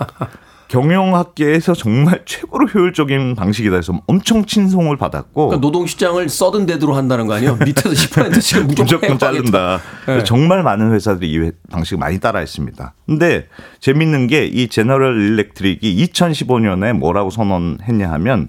경영학계에서 0.68 1.74
정말 1.74 2.22
최고로 2.26 2.66
효율적인 2.66 3.34
방식이다 3.34 3.76
해서 3.76 4.00
엄청 4.06 4.44
친송을 4.44 4.96
받았고 4.96 5.48
그러니까 5.48 5.60
노동시장을 5.66 6.28
써든 6.28 6.66
데드로 6.66 6.94
한다는 6.94 7.26
거 7.26 7.34
아니에요? 7.34 7.56
밑에서 7.64 7.90
10%씩 7.90 8.66
무조건, 8.66 8.84
무조건. 8.86 9.18
자른다. 9.18 9.80
네. 10.06 10.24
정말 10.24 10.62
많은 10.62 10.92
회사들이 10.92 11.30
이 11.30 11.38
회- 11.38 11.52
방식을 11.70 11.98
많이 11.98 12.18
따라했습니다. 12.18 12.94
근데 13.06 13.46
재밌는 13.80 14.26
게 14.28 14.46
이 14.46 14.68
제너럴 14.68 15.20
일렉트릭이 15.20 16.06
2015년에 16.06 16.92
뭐라고 16.92 17.30
선언했냐 17.30 18.10
하면 18.12 18.48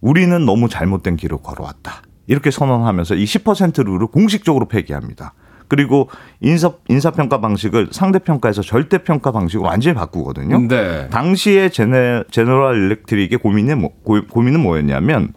우리는 0.00 0.44
너무 0.44 0.68
잘못된 0.68 1.16
길을 1.16 1.38
걸어왔다. 1.42 2.02
이렇게 2.26 2.50
선언하면서 2.50 3.14
이 3.16 3.24
10% 3.24 3.84
룰을 3.84 4.06
공식적으로 4.08 4.66
폐기합니다. 4.68 5.32
그리고 5.68 6.08
인사 6.40 6.72
인사평가 6.88 7.40
방식을 7.40 7.88
상대평가에서 7.90 8.62
절대평가 8.62 9.32
방식으로 9.32 9.66
완전히 9.68 9.94
바꾸거든요. 9.96 10.60
네. 10.68 11.08
당시에 11.10 11.68
제네, 11.68 12.24
제너럴 12.30 12.76
일렉트릭의 12.76 13.38
고민은, 13.38 13.80
뭐, 13.80 13.90
고, 14.04 14.20
고민은 14.30 14.60
뭐였냐면 14.60 15.32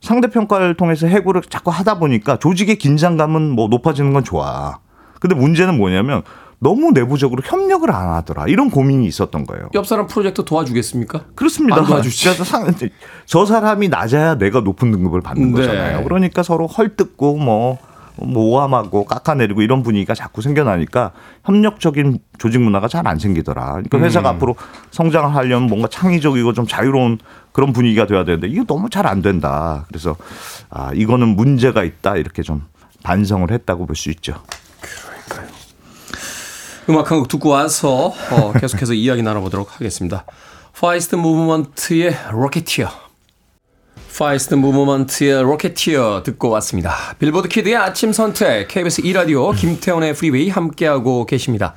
상대 0.00 0.28
평가를 0.28 0.74
통해서 0.74 1.06
해고를 1.06 1.42
자꾸 1.48 1.70
하다 1.70 1.98
보니까 1.98 2.38
조직의 2.38 2.76
긴장감은 2.76 3.50
뭐 3.50 3.68
높아지는 3.68 4.12
건 4.12 4.22
좋아. 4.22 4.78
근데 5.20 5.34
문제는 5.34 5.76
뭐냐면 5.76 6.22
너무 6.58 6.92
내부적으로 6.92 7.42
협력을 7.44 7.90
안 7.90 8.10
하더라. 8.14 8.46
이런 8.48 8.70
고민이 8.70 9.06
있었던 9.06 9.44
거예요. 9.44 9.68
옆 9.74 9.86
사람 9.86 10.06
프로젝트 10.06 10.44
도와주겠습니까? 10.44 11.24
그렇습니다. 11.34 11.82
그래서 11.82 12.44
상- 12.44 12.72
저 13.26 13.44
사람이 13.44 13.88
낮아야 13.88 14.36
내가 14.36 14.60
높은 14.60 14.90
등급을 14.90 15.20
받는 15.20 15.52
네. 15.52 15.60
거잖아요. 15.60 16.04
그러니까 16.04 16.42
서로 16.42 16.66
헐뜯고 16.66 17.36
뭐 17.38 17.78
모함하고 18.18 19.04
깎아내리고 19.04 19.62
이런 19.62 19.82
분위기가 19.82 20.14
자꾸 20.14 20.42
생겨나니까 20.42 21.12
협력적인 21.44 22.18
조직 22.38 22.60
문화가 22.60 22.88
잘 22.88 23.06
안 23.06 23.18
생기더라. 23.18 23.72
그러니까 23.72 23.98
회사가 23.98 24.30
음. 24.30 24.34
앞으로 24.36 24.56
성장을 24.90 25.34
하려면 25.34 25.68
뭔가 25.68 25.86
창의적이고 25.88 26.52
좀 26.54 26.66
자유로운 26.66 27.18
그런 27.52 27.72
분위기가 27.72 28.06
돼야 28.06 28.24
되는데 28.24 28.48
이거 28.48 28.64
너무 28.64 28.90
잘 28.90 29.06
안 29.06 29.22
된다. 29.22 29.84
그래서 29.88 30.16
아 30.70 30.90
이거는 30.94 31.28
문제가 31.36 31.84
있다 31.84 32.16
이렇게 32.16 32.42
좀 32.42 32.64
반성을 33.04 33.50
했다고 33.50 33.86
볼 33.86 33.94
수 33.96 34.10
있죠. 34.10 34.34
음악 36.88 37.10
한 37.10 37.18
곡 37.18 37.28
듣고 37.28 37.48
와서 37.50 38.12
어, 38.30 38.52
계속해서 38.52 38.94
이야기 38.94 39.22
나눠보도록 39.22 39.74
하겠습니다. 39.74 40.24
파이스트 40.78 41.16
무브먼트의 41.16 42.14
로켓티어. 42.30 42.88
파이스트 44.18 44.54
무브먼트의 44.54 45.42
로켓티어 45.42 46.22
듣고 46.24 46.48
왔습니다. 46.48 46.94
빌보드 47.18 47.48
키드의 47.48 47.76
아침 47.76 48.14
선택 48.14 48.66
KBS 48.68 49.02
2라디오 49.02 49.54
김태훈의 49.54 50.14
프리웨이 50.14 50.48
함께하고 50.48 51.26
계십니다. 51.26 51.74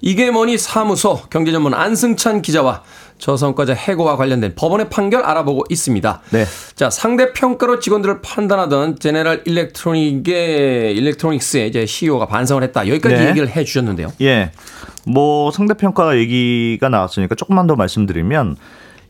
이게 0.00 0.30
뭐니 0.30 0.56
사무소 0.56 1.20
경제전문 1.30 1.74
안승찬 1.74 2.42
기자와 2.42 2.84
저성과자 3.18 3.74
해고와 3.74 4.16
관련된 4.16 4.54
법원의 4.54 4.88
판결 4.88 5.24
알아보고 5.24 5.64
있습니다. 5.68 6.20
네. 6.30 6.44
자, 6.76 6.90
상대 6.90 7.32
평가로 7.32 7.80
직원들을 7.80 8.22
판단하던 8.22 9.00
제네럴 9.00 9.42
일렉트로닉의 9.44 10.94
일렉트로닉스의 10.94 11.68
이제 11.68 11.86
CEO가 11.86 12.26
반성을 12.26 12.62
했다. 12.62 12.86
여기까지 12.86 13.16
네. 13.16 13.28
얘기를 13.30 13.48
해 13.48 13.64
주셨는데요. 13.64 14.12
예. 14.22 14.52
뭐 15.06 15.50
상대평가 15.50 16.16
얘기가 16.18 16.88
나왔으니까 16.88 17.34
조금만 17.34 17.66
더 17.66 17.74
말씀드리면 17.74 18.56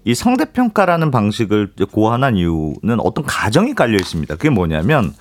이 0.05 0.15
상대평가라는 0.15 1.11
방식을 1.11 1.73
고안한 1.93 2.37
이유는 2.37 3.01
어떤 3.01 3.25
가정이 3.25 3.75
깔려 3.75 3.97
있습니다. 3.97 4.37
그게 4.37 4.51
뭐냐면 4.51 5.13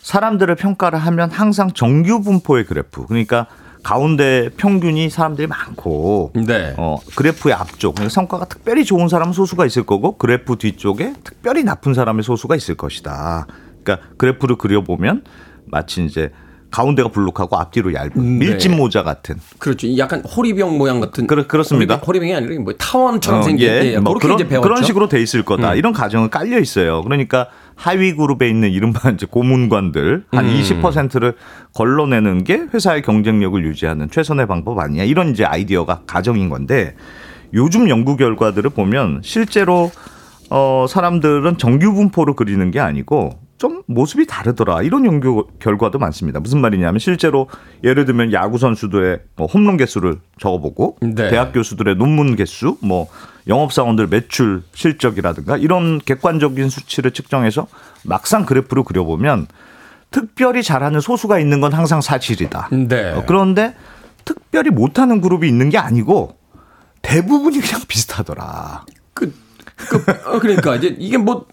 사람들을 0.00 0.54
평가를 0.56 0.98
하면 0.98 1.30
항상 1.30 1.70
정규 1.72 2.22
분포의 2.22 2.64
그래프. 2.64 3.06
그러니까 3.06 3.46
가운데 3.82 4.48
평균이 4.56 5.10
사람들이 5.10 5.48
많고 5.48 6.32
네. 6.46 6.74
어, 6.76 6.98
그래프의 7.16 7.54
앞쪽 7.54 7.96
그러니까 7.96 8.14
성과가 8.14 8.44
특별히 8.44 8.84
좋은 8.84 9.08
사람은 9.08 9.32
소수가 9.32 9.66
있을 9.66 9.82
거고 9.82 10.16
그래프 10.16 10.56
뒤쪽에 10.56 11.14
특별히 11.24 11.64
나쁜 11.64 11.92
사람의 11.92 12.22
소수가 12.22 12.54
있을 12.56 12.76
것이다. 12.76 13.46
그러니까 13.82 14.06
그래프를 14.16 14.56
그려보면 14.56 15.24
마치 15.66 16.04
이제 16.04 16.30
가운데가 16.72 17.10
불룩하고 17.10 17.56
앞뒤로 17.56 17.94
얇은 17.94 18.10
음, 18.16 18.38
네. 18.40 18.46
밀짚 18.46 18.74
모자 18.74 19.04
같은 19.04 19.36
그렇죠. 19.58 19.96
약간 19.98 20.20
호리병 20.24 20.76
모양 20.78 20.98
같은. 20.98 21.26
그렇- 21.28 21.46
그렇습니다. 21.46 21.96
호리병이 21.96 22.34
아니라 22.34 22.60
뭐 22.60 22.72
타원처럼 22.72 23.40
어, 23.40 23.42
생긴. 23.44 23.68
예, 23.68 23.92
예, 23.92 23.98
뭐 23.98 24.14
그렇게 24.14 24.44
그런. 24.44 24.62
그런 24.62 24.82
식으로 24.82 25.08
돼 25.08 25.22
있을 25.22 25.44
거다. 25.44 25.72
음. 25.72 25.76
이런 25.78 25.92
가정은 25.92 26.30
깔려 26.30 26.58
있어요. 26.58 27.02
그러니까 27.02 27.46
하위 27.76 28.14
그룹에 28.16 28.48
있는 28.48 28.70
이른바 28.70 29.10
이제 29.10 29.26
고문관들 29.30 30.24
한 30.32 30.44
음. 30.44 30.50
20%를 30.60 31.34
걸러내는 31.74 32.44
게 32.44 32.62
회사의 32.72 33.02
경쟁력을 33.02 33.62
유지하는 33.64 34.10
최선의 34.10 34.46
방법 34.46 34.78
아니냐. 34.78 35.04
이런 35.04 35.30
이제 35.30 35.44
아이디어가 35.44 36.02
가정인 36.06 36.48
건데 36.48 36.96
요즘 37.54 37.88
연구 37.90 38.16
결과들을 38.16 38.70
보면 38.70 39.20
실제로 39.22 39.90
어 40.50 40.86
사람들은 40.88 41.58
정규 41.58 41.92
분포로 41.94 42.34
그리는 42.34 42.70
게 42.70 42.80
아니고 42.80 43.38
좀 43.62 43.84
모습이 43.86 44.26
다르더라. 44.26 44.82
이런 44.82 45.06
연구 45.06 45.46
결과도 45.60 46.00
많습니다. 46.00 46.40
무슨 46.40 46.60
말이냐면 46.60 46.98
실제로 46.98 47.48
예를 47.84 48.06
들면 48.06 48.32
야구 48.32 48.58
선수들의 48.58 49.20
뭐 49.36 49.46
홈런 49.46 49.76
개수를 49.76 50.18
적어보고 50.40 50.96
네. 51.00 51.30
대학 51.30 51.52
교수들의 51.52 51.94
논문 51.94 52.34
개수, 52.34 52.76
뭐 52.80 53.06
영업 53.46 53.72
사원들 53.72 54.08
매출 54.08 54.64
실적이라든가 54.74 55.58
이런 55.58 56.00
객관적인 56.00 56.70
수치를 56.70 57.12
측정해서 57.12 57.68
막상 58.02 58.46
그래프를 58.46 58.82
그려보면 58.82 59.46
특별히 60.10 60.64
잘하는 60.64 60.98
소수가 60.98 61.38
있는 61.38 61.60
건 61.60 61.72
항상 61.72 62.00
사실이다. 62.00 62.68
네. 62.72 63.12
어, 63.12 63.22
그런데 63.28 63.76
특별히 64.24 64.70
못하는 64.70 65.20
그룹이 65.20 65.46
있는 65.46 65.70
게 65.70 65.78
아니고 65.78 66.36
대부분이 67.02 67.60
그냥 67.60 67.82
비슷하더라. 67.86 68.86
그, 69.14 69.32
그, 69.76 70.04
어, 70.26 70.40
그러니까 70.40 70.74
이제 70.74 70.96
이게 70.98 71.16
뭐 71.16 71.46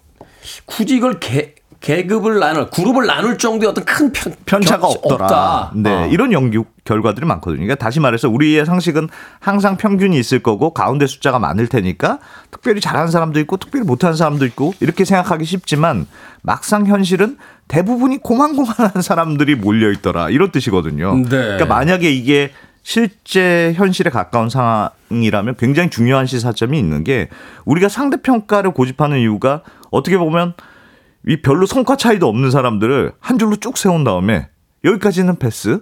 굳이 0.66 0.96
이걸 0.96 1.20
계, 1.20 1.54
계급을 1.82 2.40
나눌, 2.40 2.70
그룹을 2.70 3.06
나눌 3.06 3.38
정도의 3.38 3.72
어떤 3.72 3.86
큰 3.86 4.12
편, 4.12 4.34
편차가 4.46 4.86
없더라. 4.86 5.26
없다. 5.26 5.72
네, 5.76 5.90
어. 5.90 6.08
이런 6.08 6.34
연구 6.34 6.66
결과들이 6.84 7.26
많거든요. 7.26 7.60
그러니까 7.60 7.76
다시 7.76 8.02
말해서 8.02 8.30
우리의 8.30 8.66
상식은 8.66 9.08
항상 9.40 9.78
평균이 9.78 10.18
있을 10.20 10.44
거고 10.44 10.74
가운데 10.74 11.08
숫자가 11.08 11.40
많을 11.40 11.68
테니까 11.68 12.20
특별히 12.52 12.82
잘하는 12.82 13.12
사람도 13.12 13.40
있고 13.42 13.58
특별히 13.58 13.86
못하는 13.86 14.18
사람도 14.18 14.46
있고 14.48 14.74
이렇게 14.82 15.06
생각하기 15.06 15.46
쉽지만 15.46 16.06
막상 16.42 16.86
현실은 16.86 17.38
대부분이 17.70 18.18
고만고만한 18.18 19.02
사람들이 19.02 19.56
몰려 19.56 19.92
있더라. 19.92 20.30
이런 20.30 20.52
뜻이거든요. 20.52 21.16
네. 21.16 21.30
그러니까 21.30 21.66
만약에 21.66 22.12
이게 22.12 22.52
실제 22.84 23.74
현실에 23.76 24.10
가까운 24.10 24.50
상황이라면 24.50 25.56
굉장히 25.58 25.90
중요한 25.90 26.26
시사점이 26.26 26.78
있는 26.78 27.04
게 27.04 27.30
우리가 27.64 27.88
상대 27.88 28.18
평가를 28.22 28.72
고집하는 28.72 29.20
이유가 29.20 29.62
어떻게 29.92 30.18
보면 30.18 30.56
이 31.28 31.42
별로 31.42 31.66
성과 31.66 31.96
차이도 31.96 32.28
없는 32.28 32.52
사람들을 32.52 33.14
한 33.20 33.38
줄로 33.38 33.56
쭉 33.56 33.78
세운 33.78 34.04
다음에 34.04 34.50
여기까지는 34.84 35.38
패스. 35.38 35.82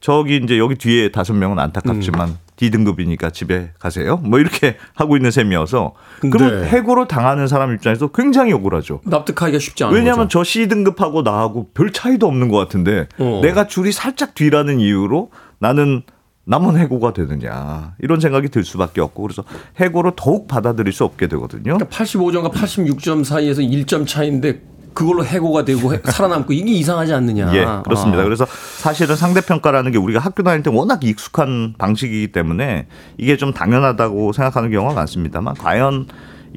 저기 0.00 0.36
이제 0.36 0.58
여기 0.58 0.74
뒤에 0.74 1.10
다섯 1.10 1.32
명은 1.32 1.58
안타깝지만 1.58 2.28
음. 2.28 2.38
D등급이니까 2.56 3.30
집에 3.30 3.72
가세요. 3.78 4.18
뭐 4.18 4.38
이렇게 4.38 4.76
하고 4.94 5.16
있는 5.16 5.30
셈이어서 5.30 5.94
그럼 6.20 6.62
네. 6.62 6.68
해고를 6.68 7.06
당하는 7.08 7.48
사람 7.48 7.74
입장에서 7.74 8.08
굉장히 8.08 8.52
억울하죠. 8.52 9.00
납득하기가 9.04 9.58
쉽지 9.58 9.84
않아요. 9.84 9.96
왜냐하면 9.96 10.28
저 10.28 10.44
C등급하고 10.44 11.22
나하고 11.22 11.70
별 11.72 11.92
차이도 11.92 12.26
없는 12.26 12.48
것 12.48 12.56
같은데 12.56 13.08
어. 13.18 13.40
내가 13.42 13.66
줄이 13.66 13.92
살짝 13.92 14.34
뒤라는 14.34 14.80
이유로 14.80 15.30
나는 15.58 16.02
남은 16.48 16.78
해고가 16.78 17.12
되느냐 17.12 17.94
이런 17.98 18.20
생각이 18.20 18.48
들 18.48 18.64
수밖에 18.64 19.00
없고 19.00 19.22
그래서 19.22 19.42
해고를 19.80 20.12
더욱 20.14 20.46
받아들일 20.46 20.92
수 20.92 21.04
없게 21.04 21.26
되거든요. 21.26 21.76
85점과 21.78 22.52
86점 22.52 23.24
사이에서 23.24 23.62
1점 23.62 24.06
차인데 24.06 24.62
그걸로 24.94 25.24
해고가 25.24 25.64
되고 25.64 25.92
해- 25.92 26.00
살아남고 26.04 26.52
이게 26.52 26.70
이상하지 26.72 27.12
않느냐. 27.14 27.52
예, 27.54 27.66
그렇습니다. 27.84 28.20
아. 28.20 28.24
그래서 28.24 28.46
사실은 28.78 29.16
상대평가라는 29.16 29.90
게 29.92 29.98
우리가 29.98 30.20
학교 30.20 30.42
다닐 30.44 30.62
때 30.62 30.70
워낙 30.72 31.02
익숙한 31.04 31.74
방식이기 31.78 32.28
때문에 32.32 32.86
이게 33.18 33.36
좀 33.36 33.52
당연하다고 33.52 34.32
생각하는 34.32 34.70
경우가 34.70 34.94
많습니다만 34.94 35.54
과연 35.54 36.06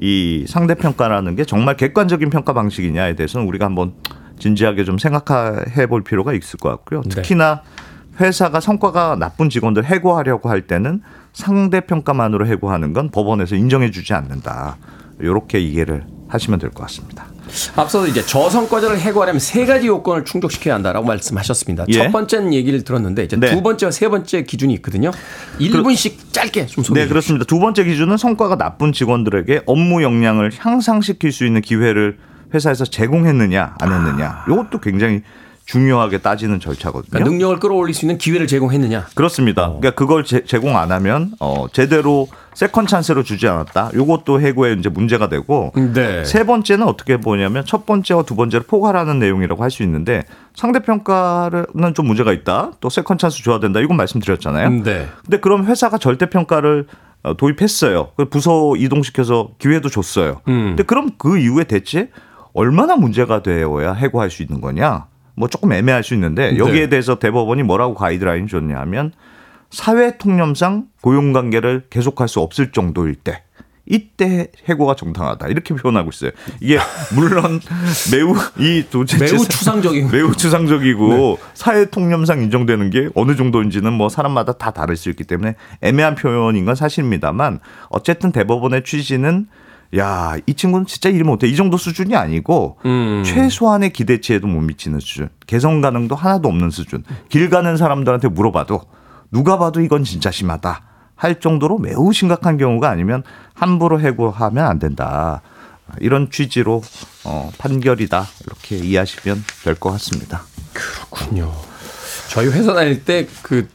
이 0.00 0.44
상대평가라는 0.48 1.34
게 1.36 1.44
정말 1.44 1.76
객관적인 1.76 2.30
평가 2.30 2.52
방식이냐에 2.54 3.16
대해서는 3.16 3.46
우리가 3.48 3.66
한번 3.66 3.92
진지하게 4.38 4.84
좀 4.84 4.96
생각해 4.96 5.86
볼 5.88 6.02
필요가 6.02 6.32
있을 6.32 6.58
것 6.60 6.70
같고요. 6.70 7.02
네. 7.02 7.08
특히나 7.16 7.60
회사가 8.20 8.60
성과가 8.60 9.16
나쁜 9.18 9.48
직원들 9.48 9.84
해고하려고 9.84 10.48
할 10.50 10.66
때는 10.66 11.02
상대평가만으로 11.32 12.46
해고하는 12.46 12.92
건 12.92 13.10
법원에서 13.10 13.56
인정해 13.56 13.90
주지 13.90 14.12
않는다. 14.14 14.76
이렇게 15.20 15.58
이해를 15.58 16.04
하시면 16.28 16.58
될 16.60 16.70
것 16.70 16.82
같습니다. 16.84 17.26
앞서서 17.74 18.06
이제 18.06 18.24
저성과자를 18.24 19.00
해고하려면 19.00 19.40
세 19.40 19.66
가지 19.66 19.88
요건을 19.88 20.24
충족시켜야 20.24 20.74
한다라고 20.74 21.04
말씀하셨습니다. 21.06 21.86
예. 21.88 21.92
첫 21.94 22.12
번째는 22.12 22.54
얘기를 22.54 22.84
들었는데 22.84 23.24
이제 23.24 23.36
네. 23.36 23.50
두 23.50 23.62
번째와 23.62 23.90
세 23.90 24.08
번째 24.08 24.44
기준이 24.44 24.72
있거든요. 24.74 25.10
1분씩 25.58 26.32
짧게 26.32 26.66
좀 26.66 26.84
소개해 26.84 27.06
네, 27.06 27.08
주시죠. 27.08 27.12
그렇습니다. 27.12 27.44
두 27.46 27.58
번째 27.58 27.82
기준은 27.84 28.16
성과가 28.18 28.56
나쁜 28.56 28.92
직원들에게 28.92 29.62
업무 29.66 30.02
역량을 30.04 30.52
향상시킬 30.56 31.32
수 31.32 31.44
있는 31.44 31.60
기회를 31.60 32.18
회사에서 32.54 32.84
제공했느냐, 32.84 33.74
안 33.80 33.92
했느냐. 33.92 34.44
이것도 34.48 34.78
굉장히 34.80 35.22
중요하게 35.64 36.18
따지는 36.18 36.58
절차거든요. 36.60 37.10
그러니까 37.10 37.30
능력을 37.30 37.60
끌어올릴 37.60 37.94
수 37.94 38.04
있는 38.04 38.18
기회를 38.18 38.46
제공했느냐. 38.46 39.06
그렇습니다. 39.14 39.66
그러니까 39.68 39.90
그걸 39.92 40.24
제공 40.24 40.40
안 40.58 40.90
하면 40.90 41.32
어 41.40 41.66
제대로 41.72 42.26
second 42.54 42.86
chance로 42.86 43.22
주지 43.22 43.46
않았다. 43.46 43.90
요것도 43.94 44.40
해고에 44.40 44.72
이제 44.72 44.88
문제가 44.88 45.28
되고 45.28 45.72
네. 45.76 46.24
세 46.24 46.44
번째는 46.44 46.86
어떻게 46.88 47.18
보냐면 47.18 47.64
첫 47.64 47.86
번째와 47.86 48.24
두 48.24 48.34
번째를 48.36 48.66
포괄하는 48.66 49.18
내용이라고 49.18 49.62
할 49.62 49.70
수 49.70 49.84
있는데 49.84 50.24
상대 50.56 50.80
평가는 50.80 51.94
좀 51.94 52.06
문제가 52.06 52.32
있다. 52.32 52.72
또 52.80 52.90
second 52.90 53.18
chance 53.18 53.44
줘야 53.44 53.60
된다. 53.60 53.78
이건 53.78 53.96
말씀드렸잖아요. 53.96 54.70
네. 54.82 55.06
근데 55.22 55.38
그럼 55.38 55.66
회사가 55.66 55.98
절대 55.98 56.28
평가를 56.28 56.86
어, 57.22 57.36
도입했어요. 57.36 58.08
그 58.16 58.24
부서 58.24 58.74
이동시켜서 58.76 59.50
기회도 59.58 59.88
줬어요. 59.90 60.40
음. 60.48 60.70
근데 60.70 60.82
그럼 60.82 61.10
그 61.18 61.38
이후에 61.38 61.64
대체 61.64 62.10
얼마나 62.54 62.96
문제가 62.96 63.42
되어야 63.44 63.92
해고할 63.92 64.30
수 64.30 64.42
있는 64.42 64.60
거냐? 64.60 65.06
뭐 65.34 65.48
조금 65.48 65.72
애매할 65.72 66.02
수 66.02 66.14
있는데 66.14 66.56
여기에 66.58 66.82
네. 66.82 66.88
대해서 66.88 67.18
대법원이 67.18 67.62
뭐라고 67.62 67.94
가이드라인 67.94 68.46
줬냐 68.46 68.78
하면 68.80 69.12
사회 69.70 70.18
통념상 70.18 70.86
고용 71.00 71.32
관계를 71.32 71.84
계속할 71.90 72.28
수 72.28 72.40
없을 72.40 72.72
정도일 72.72 73.14
때 73.14 73.42
이때 73.90 74.48
해고가 74.68 74.94
정당하다 74.94 75.48
이렇게 75.48 75.74
표현하고 75.74 76.10
있어요. 76.10 76.30
이게 76.60 76.78
물론 77.14 77.60
매우 78.12 78.34
이 78.58 78.84
도대체 78.88 79.18
매우 79.18 79.44
추상적인 79.44 80.10
매우 80.12 80.32
추상적이고 80.32 81.08
네. 81.08 81.36
사회 81.54 81.86
통념상 81.86 82.40
인정되는 82.40 82.90
게 82.90 83.08
어느 83.14 83.34
정도인지는 83.34 83.92
뭐 83.92 84.08
사람마다 84.08 84.52
다 84.52 84.70
다를 84.70 84.96
수 84.96 85.10
있기 85.10 85.24
때문에 85.24 85.56
애매한 85.80 86.14
표현인 86.14 86.64
건 86.64 86.76
사실입니다만 86.76 87.58
어쨌든 87.88 88.30
대법원의 88.30 88.84
취지는 88.84 89.48
야, 89.96 90.36
이 90.46 90.54
친구는 90.54 90.86
진짜 90.86 91.08
일 91.08 91.24
못해. 91.24 91.48
이 91.48 91.56
정도 91.56 91.76
수준이 91.76 92.14
아니고, 92.14 92.78
음. 92.84 93.22
최소한의 93.24 93.92
기대치에도 93.92 94.46
못 94.46 94.60
미치는 94.60 95.00
수준. 95.00 95.28
개선 95.46 95.80
가능도 95.80 96.14
하나도 96.14 96.48
없는 96.48 96.70
수준. 96.70 97.02
길 97.28 97.50
가는 97.50 97.76
사람들한테 97.76 98.28
물어봐도, 98.28 98.82
누가 99.32 99.58
봐도 99.58 99.80
이건 99.80 100.04
진짜 100.04 100.30
심하다. 100.30 100.82
할 101.16 101.40
정도로 101.40 101.78
매우 101.78 102.12
심각한 102.12 102.56
경우가 102.56 102.88
아니면 102.88 103.22
함부로 103.54 104.00
해고하면 104.00 104.64
안 104.64 104.78
된다. 104.78 105.42
이런 106.00 106.30
취지로 106.30 106.82
어, 107.24 107.50
판결이다. 107.58 108.26
이렇게 108.46 108.76
이해하시면 108.76 109.44
될 109.64 109.74
것 109.74 109.90
같습니다. 109.92 110.42
그렇군요. 110.72 111.52
저희 112.30 112.46
회사 112.48 112.72
다닐 112.74 113.04
때 113.04 113.26
그 113.42 113.68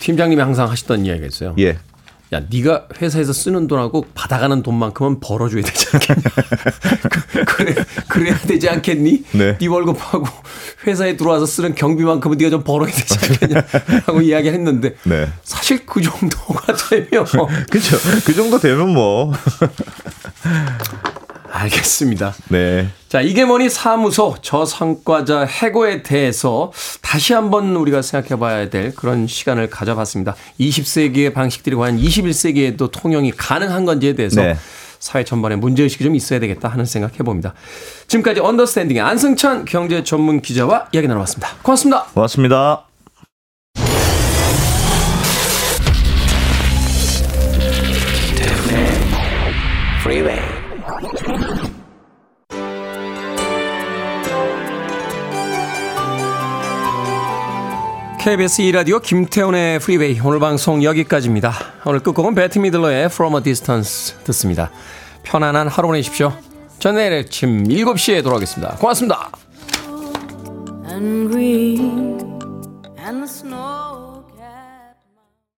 팀장님이 0.00 0.40
항상 0.40 0.70
하시던 0.70 1.04
이야기가 1.06 1.26
있어요. 1.26 1.54
예. 1.58 1.78
야, 2.32 2.42
네가 2.50 2.88
회사에서 3.00 3.32
쓰는 3.32 3.68
돈하고 3.68 4.06
받아가는 4.14 4.60
돈만큼은 4.62 5.20
벌어줘야 5.20 5.62
되지 5.62 5.86
않겠냐? 5.92 6.22
그- 7.44 7.44
그래, 7.44 7.74
그래야 8.08 8.36
되지 8.38 8.68
않겠니? 8.68 9.24
네. 9.32 9.56
월급하고 9.66 10.26
회사에 10.86 11.16
들어와서 11.16 11.46
쓰는 11.46 11.74
경비만큼은 11.76 12.36
네가 12.36 12.50
좀 12.50 12.64
벌어야 12.64 12.90
되지 12.90 13.16
않겠냐?라고 13.20 14.20
이야기를 14.22 14.54
했는데 14.58 14.96
네. 15.04 15.28
사실 15.44 15.86
그 15.86 16.02
정도가 16.02 16.74
되면 16.90 17.24
그죠. 17.70 17.96
그 18.24 18.34
정도 18.34 18.58
되면 18.58 18.88
뭐. 18.92 19.32
알겠습니다. 21.56 22.34
네. 22.48 22.88
자, 23.08 23.20
이게 23.20 23.44
뭐니 23.44 23.70
사무소 23.70 24.36
저성과자 24.42 25.44
해고에 25.44 26.02
대해서 26.02 26.72
다시 27.00 27.32
한번 27.32 27.74
우리가 27.76 28.02
생각해 28.02 28.38
봐야 28.38 28.68
될 28.68 28.94
그런 28.94 29.26
시간을 29.26 29.70
가져봤습니다. 29.70 30.34
20세기의 30.60 31.32
방식들이 31.32 31.76
과연 31.76 31.98
21세기에도 31.98 32.90
통용이 32.90 33.32
가능한 33.32 33.84
건지에 33.84 34.14
대해서 34.14 34.42
네. 34.42 34.56
사회 34.98 35.24
전반에 35.24 35.56
문제의식이 35.56 36.04
좀 36.04 36.14
있어야 36.14 36.40
되겠다 36.40 36.68
하는 36.68 36.84
생각 36.84 37.18
해봅니다. 37.18 37.54
지금까지 38.08 38.40
언더스탠딩의 38.40 39.02
안승찬 39.02 39.64
경제 39.66 40.02
전문 40.02 40.40
기자와 40.40 40.88
이야기 40.92 41.06
나눠봤습니다. 41.06 41.48
고맙습니다. 41.62 42.04
고맙습니다. 42.14 42.85
KBS 58.26 58.60
2라디오 58.62 59.00
김태훈의 59.00 59.78
프리웨이 59.78 60.18
오늘 60.18 60.40
방송 60.40 60.82
여기까지입니다. 60.82 61.52
오늘 61.84 62.00
끝곡은 62.00 62.34
베트 62.34 62.58
미들러의 62.58 63.04
From 63.04 63.36
a 63.36 63.40
Distance 63.40 64.16
듣습니다. 64.24 64.72
편안한 65.22 65.68
하루 65.68 65.86
보내십시오. 65.86 66.32
전 66.80 66.96
내일 66.96 67.12
아침 67.12 67.62
7시에 67.62 68.24
돌아오겠습니다. 68.24 68.78
고맙습니다. 68.80 69.30